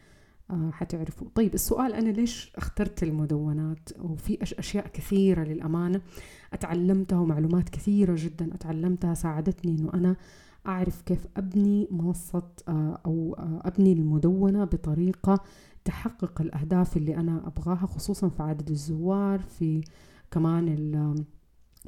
آه، 0.51 0.71
حتعرفوا. 0.71 1.27
طيب 1.35 1.53
السؤال 1.53 1.93
أنا 1.93 2.09
ليش 2.09 2.51
اخترت 2.55 3.03
المدونات؟ 3.03 3.89
وفي 3.99 4.37
أشياء 4.41 4.87
كثيرة 4.87 5.43
للأمانة. 5.43 6.01
أتعلمتها 6.53 7.19
ومعلومات 7.19 7.69
كثيرة 7.69 8.15
جدا 8.17 8.55
أتعلمتها 8.55 9.13
ساعدتني 9.13 9.71
أنه 9.71 9.93
أنا 9.93 10.15
أعرف 10.67 11.01
كيف 11.01 11.27
أبني 11.37 11.87
منصة 11.91 12.43
آه، 12.67 13.01
أو 13.05 13.35
أبني 13.39 13.93
المدونة 13.93 14.63
بطريقة 14.63 15.43
تحقق 15.85 16.41
الأهداف 16.41 16.97
اللي 16.97 17.15
أنا 17.17 17.47
أبغاها 17.47 17.85
خصوصا 17.85 18.29
في 18.29 18.43
عدد 18.43 18.69
الزوار 18.69 19.39
في 19.39 19.81
كمان 20.31 20.65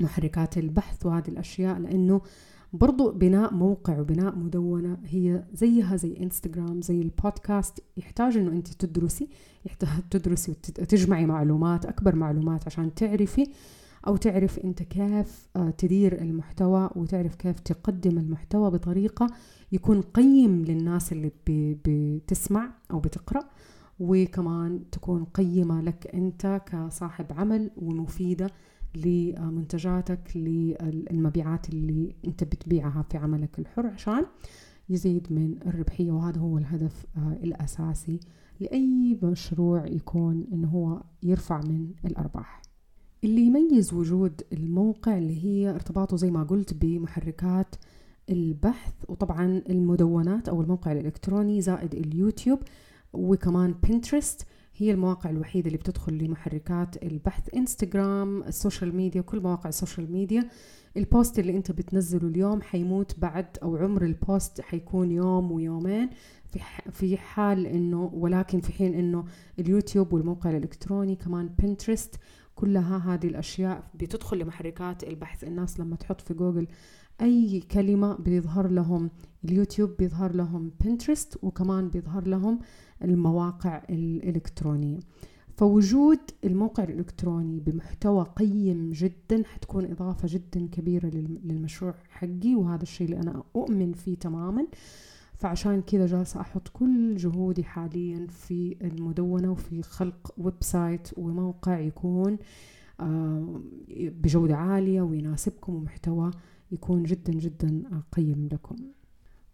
محركات 0.02 0.58
البحث 0.58 1.06
وهذه 1.06 1.28
الأشياء 1.28 1.80
لأنه 1.80 2.22
برضو 2.74 3.12
بناء 3.12 3.54
موقع 3.54 4.00
وبناء 4.00 4.36
مدونة 4.36 4.98
هي 5.06 5.44
زيها 5.54 5.96
زي 5.96 6.18
انستغرام 6.18 6.82
زي 6.82 7.02
البودكاست 7.02 7.80
يحتاج 7.98 8.38
إنه 8.38 8.52
أنت 8.52 8.68
تدرسي 8.68 9.30
يحتاج 9.66 9.90
تدرسي 10.12 10.52
وتجمعي 10.52 11.26
معلومات 11.26 11.86
أكبر 11.86 12.16
معلومات 12.16 12.66
عشان 12.66 12.94
تعرفي 12.94 13.48
أو 14.08 14.18
تعرف 14.18 14.60
أنت 14.60 14.84
كيف 14.84 15.48
آه، 15.56 15.70
تدير 15.70 16.22
المحتوى 16.22 16.90
وتعرف 16.96 17.36
كيف 17.36 17.60
تقدم 17.60 18.18
المحتوى 18.18 18.72
بطريقة 18.72 19.28
يكون 19.72 20.02
قيم 20.02 20.66
للناس 20.66 21.14
اللي 21.14 21.32
بتسمع 21.48 22.70
أو 22.92 23.00
بتقرأ 23.00 23.44
وكمان 24.00 24.90
تكون 24.92 25.24
قيمة 25.24 25.82
لك 25.82 26.08
أنت 26.14 26.62
كصاحب 26.66 27.26
عمل 27.32 27.72
ومفيدة 27.78 28.50
لمنتجاتك 29.06 30.32
للمبيعات 30.36 31.70
اللي 31.70 32.16
أنت 32.26 32.44
بتبيعها 32.44 33.02
في 33.02 33.18
عملك 33.18 33.60
الحر 33.60 33.88
عشان 33.88 34.26
يزيد 34.90 35.28
من 35.34 35.56
الربحية 35.66 36.12
وهذا 36.12 36.40
هو 36.40 36.58
الهدف 36.58 37.06
آه، 37.18 37.38
الأساسي 37.44 38.20
لأي 38.60 39.20
مشروع 39.24 39.88
يكون 39.88 40.48
إنه 40.54 40.68
هو 40.68 41.04
يرفع 41.24 41.62
من 41.62 41.92
الأرباح. 42.06 42.62
اللي 43.24 43.42
يميز 43.42 43.94
وجود 43.94 44.42
الموقع 44.54 45.18
اللي 45.18 45.46
هي 45.46 45.70
ارتباطه 45.70 46.18
زي 46.18 46.32
ما 46.32 46.44
قلت 46.44 46.74
بمحركات 46.74 47.76
البحث 48.30 48.94
وطبعا 49.08 49.62
المدونات 49.70 50.50
أو 50.50 50.62
الموقع 50.62 50.92
الإلكتروني 50.92 51.62
زائد 51.62 51.96
اليوتيوب 51.96 52.60
وكمان 53.14 53.76
بنترست 53.84 54.46
هي 54.80 54.92
المواقع 54.92 55.30
الوحيدة 55.30 55.68
اللي 55.68 55.78
بتدخل 55.78 56.14
لمحركات 56.14 57.04
البحث. 57.04 57.56
انستغرام 57.56 58.44
ال 58.44 58.51
social 58.51 58.96
media 58.96 59.22
كل 59.22 59.40
مواقع 59.40 59.70
ال 59.70 59.76
social 59.76 60.12
media 60.12 60.50
ال 60.98 61.06
post 61.06 61.40
اللي 61.40 61.58
انت 61.58 61.72
بتنزله 61.72 62.28
اليوم 62.28 62.62
حيموت 62.62 63.20
بعد 63.20 63.46
أو 63.64 63.76
عمر 63.78 64.04
ال 64.06 64.17
post 64.17 64.62
حيكون 64.62 65.12
يوم 65.12 65.52
ويومين. 65.52 66.10
في 66.52 66.60
في 66.92 67.18
حال 67.18 67.66
إنه 67.68 68.12
ولكن 68.14 68.62
في 68.62 68.74
حين 68.74 68.94
إنه 68.94 69.26
اليوتيوب 69.60 70.14
والموقع 70.14 70.50
الإلكتروني 70.50 71.16
كمان 71.16 71.50
بنترست 71.60 72.16
كلها 72.56 72.98
هذه 73.14 73.28
الأشياء 73.28 73.84
بتدخل 73.96 74.38
لمحركات 74.38 75.04
البحث. 75.04 75.44
الناس 75.44 75.80
لما 75.80 75.96
تحط 75.96 76.22
في 76.22 76.34
جوجل 76.34 76.68
أي 77.22 77.60
كلمة 77.60 78.16
بيظهر 78.16 78.68
لهم 78.68 79.10
اليوتيوب 79.46 79.98
بيظهر 80.00 80.36
لهم 80.36 80.72
بنترست 80.82 81.38
وكمان 81.44 81.90
بيظهر 81.90 82.28
لهم 82.28 82.60
المواقع 83.04 83.84
الإلكترونية. 83.90 85.00
فوجود 85.58 86.20
الموقع 86.44 86.84
الإلكتروني 86.84 87.60
بمحتوى 87.60 88.26
قيم 88.36 88.90
جدا 88.90 89.44
حتكون 89.46 89.86
إضافة 89.86 90.28
جدا 90.32 90.68
كبيرة 90.68 91.08
للمشروع 91.44 91.96
حقي 92.10 92.56
وهذا 92.56 92.84
الشيء 92.84 93.08
اللي 93.08 93.20
أنا 93.20 93.44
أؤمن 93.56 93.94
فيه 93.94 94.16
تماما. 94.16 94.68
فعشان 95.36 95.82
كذا 95.82 96.06
جالسة 96.06 96.42
أحط 96.42 96.68
كل 96.68 97.16
جهودي 97.18 97.64
حاليا 97.64 98.28
في 98.28 98.76
المدونة 98.82 99.52
وفي 99.52 99.82
خلق 99.82 100.34
website 100.38 101.08
وموقع 101.18 101.80
يكون 101.80 102.34
آه، 102.34 102.38
بجودة 104.22 104.56
عالية 104.56 105.02
ويناسبكم 105.02 105.76
ومحتوى 105.76 106.32
يكون 106.72 107.04
جدا 107.04 107.34
جدا 107.34 107.84
قيم 108.12 108.50
لكم. 108.52 108.76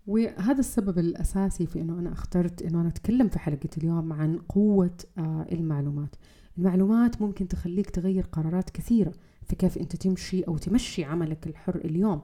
وهذا 0.07 0.59
السبب 0.59 0.99
الأساسي 0.99 1.65
في 1.65 1.81
أنه 1.81 1.99
أنا 1.99 2.11
اخترت 2.11 2.61
أنه 2.61 2.81
أنا 2.81 2.89
أتكلم 2.89 3.27
في 3.27 3.39
حلقة 3.39 3.69
اليوم 3.77 4.13
عن 4.13 4.37
قوة 4.37 4.97
آه، 5.17 5.45
المعلومات. 5.51 6.15
المعلومات 6.57 7.21
ممكن 7.21 7.47
تخليك 7.47 7.89
تغير 7.89 8.25
قرارات 8.31 8.69
كثيرة 8.69 9.13
في 9.47 9.55
كيف 9.55 9.77
أنت 9.77 9.95
تمشي 9.95 10.41
أو 10.41 10.57
تمشي 10.57 11.03
عملك 11.03 11.47
الحر 11.47 11.75
اليوم. 11.75 12.21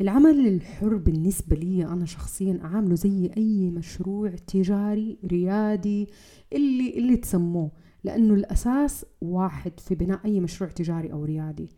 العمل 0.00 0.46
الحر 0.46 0.96
بالنسبة 0.96 1.56
لي 1.56 1.86
أنا 1.86 2.04
شخصيا 2.04 2.60
أعامله 2.64 2.94
زي 2.94 3.30
أي 3.36 3.70
مشروع 3.70 4.30
تجاري 4.30 5.18
ريادي 5.24 6.08
اللي 6.52 6.98
اللي 6.98 7.16
تسموه. 7.16 7.70
لأنه 8.04 8.34
الأساس 8.34 9.06
واحد 9.20 9.80
في 9.80 9.94
بناء 9.94 10.20
أي 10.24 10.40
مشروع 10.40 10.70
تجاري 10.70 11.12
أو 11.12 11.24
ريادي. 11.24 11.68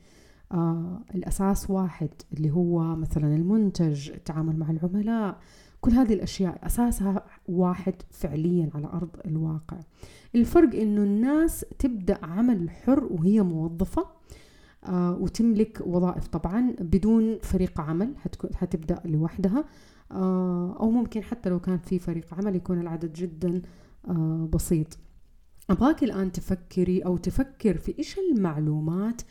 آه 0.52 1.00
الأساس 1.14 1.70
واحد 1.70 2.08
اللي 2.32 2.50
هو 2.50 2.96
مثلا 2.96 3.36
المنتج 3.36 4.10
التعامل 4.10 4.58
مع 4.58 4.70
العملاء 4.70 5.38
كل 5.80 5.90
هذه 5.90 6.14
الأشياء 6.14 6.66
أساسها 6.66 7.24
واحد 7.48 7.94
فعليا 8.10 8.70
على 8.74 8.86
أرض 8.86 9.08
الواقع. 9.26 9.76
الفرق 10.34 10.74
إنه 10.74 11.02
الناس 11.02 11.64
تبدأ 11.78 12.18
عمل 12.22 12.70
حر 12.70 13.04
وهي 13.10 13.42
موظفة 13.42 14.06
آه 14.84 15.16
وتملك 15.20 15.82
وظائف 15.86 16.26
طبعا 16.28 16.74
بدون 16.80 17.38
فريق 17.38 17.80
عمل 17.80 18.14
حتبدأ 18.54 19.00
لوحدها. 19.04 19.64
آه 20.12 20.76
أو 20.80 20.90
ممكن 20.90 21.22
حتى 21.22 21.48
لو 21.48 21.60
كان 21.60 21.78
في 21.78 21.98
فريق 21.98 22.34
عمل 22.34 22.56
يكون 22.56 22.80
العدد 22.80 23.12
جدا 23.12 23.62
آه 24.08 24.48
بسيط. 24.52 24.98
أبغاك 25.70 26.04
الآن 26.04 26.32
تفكري 26.32 27.00
أو 27.00 27.16
تفكر 27.16 27.78
في 27.78 27.94
إيش 27.98 28.18
المعلومات 28.18 29.22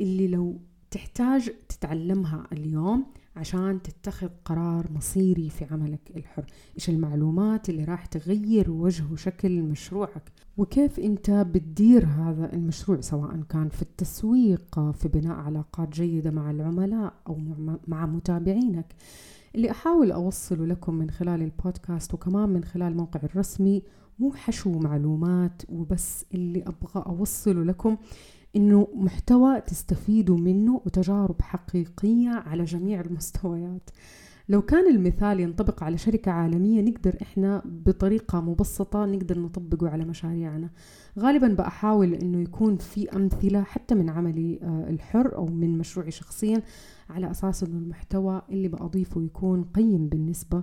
اللي 0.00 0.28
لو 0.28 0.60
تحتاج 0.90 1.50
تتعلمها 1.68 2.46
اليوم 2.52 3.06
عشان 3.36 3.80
تتخذ 3.82 4.28
قرار 4.44 4.92
مصيري 4.92 5.50
في 5.50 5.64
عملك 5.70 6.00
الحر. 6.16 6.44
إيش 6.74 6.88
المعلومات 6.90 7.68
اللي 7.68 7.84
راح 7.84 8.06
تغير 8.06 8.70
وجه 8.70 9.04
وشكل 9.12 9.62
مشروعك؟ 9.62 10.32
وكيف 10.56 11.00
أنت 11.00 11.30
بتدير 11.30 12.06
هذا 12.06 12.52
المشروع 12.52 13.00
سواء 13.00 13.40
كان 13.48 13.68
في 13.68 13.82
التسويق 13.82 14.80
في 14.90 15.08
بناء 15.08 15.36
علاقات 15.36 15.88
جيدة 15.88 16.30
مع 16.30 16.50
العملاء 16.50 17.12
أو 17.28 17.38
مع 17.88 18.06
متابعينك؟ 18.06 18.94
اللي 19.54 19.70
أحاول 19.70 20.12
أوصله 20.12 20.66
لكم 20.66 20.94
من 20.94 21.10
خلال 21.10 21.42
البودكاست 21.42 22.14
وكمان 22.14 22.48
من 22.48 22.64
خلال 22.64 22.92
الموقع 22.92 23.20
الرسمي 23.22 23.82
مو 24.22 24.32
حشو 24.32 24.78
معلومات 24.78 25.62
وبس 25.68 26.24
اللي 26.34 26.62
أبغى 26.62 27.04
أوصله 27.06 27.64
لكم 27.64 27.96
إنه 28.56 28.88
محتوى 28.94 29.60
تستفيدوا 29.60 30.38
منه 30.38 30.80
وتجارب 30.86 31.42
حقيقية 31.42 32.30
على 32.30 32.64
جميع 32.64 33.00
المستويات. 33.00 33.90
لو 34.48 34.62
كان 34.62 34.94
المثال 34.94 35.40
ينطبق 35.40 35.82
على 35.82 35.98
شركة 35.98 36.30
عالمية 36.30 36.82
نقدر 36.82 37.16
إحنا 37.22 37.62
بطريقة 37.64 38.40
مبسطة 38.40 39.04
نقدر 39.06 39.38
نطبقه 39.38 39.88
على 39.88 40.04
مشاريعنا. 40.04 40.70
غالبا 41.18 41.48
بأحاول 41.48 42.14
إنه 42.14 42.42
يكون 42.42 42.76
في 42.76 43.16
أمثلة 43.16 43.62
حتى 43.62 43.94
من 43.94 44.10
عملي 44.10 44.58
آه، 44.62 44.90
الحر 44.90 45.36
أو 45.36 45.46
من 45.46 45.78
مشروعي 45.78 46.10
شخصيا 46.10 46.62
على 47.10 47.30
أساس 47.30 47.62
إنه 47.62 47.78
المحتوى 47.78 48.42
اللي 48.50 48.68
بأضيفه 48.68 49.22
يكون 49.22 49.64
قيم 49.64 50.08
بالنسبة 50.08 50.62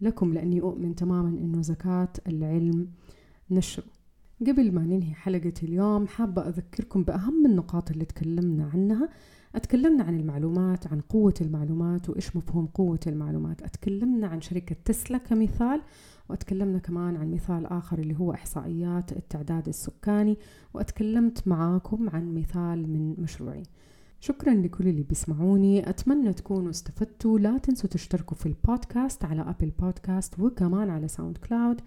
لكم 0.00 0.32
لأني 0.34 0.60
أؤمن 0.60 0.94
تماما 0.94 1.28
إنه 1.28 1.62
زكاة 1.62 2.12
العلم 2.26 2.88
نشره 3.50 3.84
قبل 4.46 4.72
ما 4.72 4.82
ننهي 4.82 5.14
حلقة 5.14 5.52
اليوم 5.62 6.06
حابة 6.06 6.48
أذكركم 6.48 7.02
بأهم 7.02 7.46
النقاط 7.46 7.90
اللي 7.90 8.04
تكلمنا 8.04 8.70
عنها. 8.74 9.08
أتكلمنا 9.54 10.04
عن 10.04 10.20
المعلومات 10.20 10.86
عن 10.86 11.00
قوة 11.00 11.34
المعلومات 11.40 12.08
وإيش 12.08 12.36
مفهوم 12.36 12.66
قوة 12.66 13.00
المعلومات. 13.06 13.62
أتكلمنا 13.62 14.26
عن 14.26 14.40
شركة 14.40 14.76
تسلا 14.84 15.18
كمثال 15.18 15.82
وأتكلمنا 16.28 16.78
كمان 16.78 17.16
عن 17.16 17.30
مثال 17.30 17.66
آخر 17.66 17.98
اللي 17.98 18.18
هو 18.18 18.32
إحصائيات 18.32 19.12
التعداد 19.12 19.68
السكاني 19.68 20.36
وأتكلمت 20.74 21.48
معاكم 21.48 22.10
عن 22.10 22.34
مثال 22.34 22.92
من 22.92 23.14
مشروعي. 23.18 23.62
شكرا 24.20 24.54
لكل 24.54 24.88
اللي 24.88 25.02
بيسمعوني. 25.02 25.90
أتمنى 25.90 26.32
تكونوا 26.32 26.70
استفدتوا. 26.70 27.38
لا 27.38 27.58
تنسوا 27.58 27.90
تشتركوا 27.90 28.36
في 28.36 28.46
البودكاست 28.46 29.24
على 29.24 29.40
أبل 29.40 29.72
بودكاست 29.78 30.40
وكمان 30.40 30.90
على 30.90 31.08
ساوند 31.08 31.36
كلاود 31.36 31.80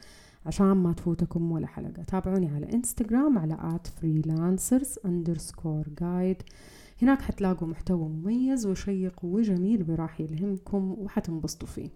عشان 0.46 0.72
ما 0.72 0.94
تفوتكم 0.94 1.52
ولا 1.52 1.68
حلقة. 1.68 2.04
تابعوني 2.04 2.50
على 2.50 2.74
إنستغرام 2.74 3.38
على 3.38 3.58
at 3.58 3.88
freelancers 3.88 4.98
underscore 5.08 5.88
guide 6.02 6.44
هناك 7.02 7.22
حتلاقوا 7.22 7.68
محتوى 7.68 8.10
مميز 8.10 8.66
وشيق 8.66 9.26
وجميل 9.26 9.84
راح 9.84 10.22
يلهمكم 10.22 10.96
وحتنبسطوا 11.00 11.68
فيه. 11.68 11.90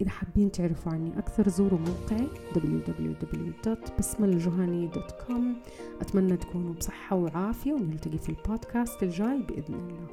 إذا 0.00 0.10
حابين 0.10 0.52
تعرفوا 0.52 0.92
عني 0.92 1.18
أكثر 1.18 1.48
زوروا 1.48 1.78
موقعي 1.78 2.28
www.بسملجهني.com 2.54 5.42
أتمنى 6.00 6.36
تكونوا 6.36 6.74
بصحة 6.74 7.16
وعافية 7.16 7.72
ونلتقي 7.72 8.18
في 8.18 8.28
البودكاست 8.28 9.02
الجاي 9.02 9.42
بإذن 9.42 9.74
الله. 9.74 10.06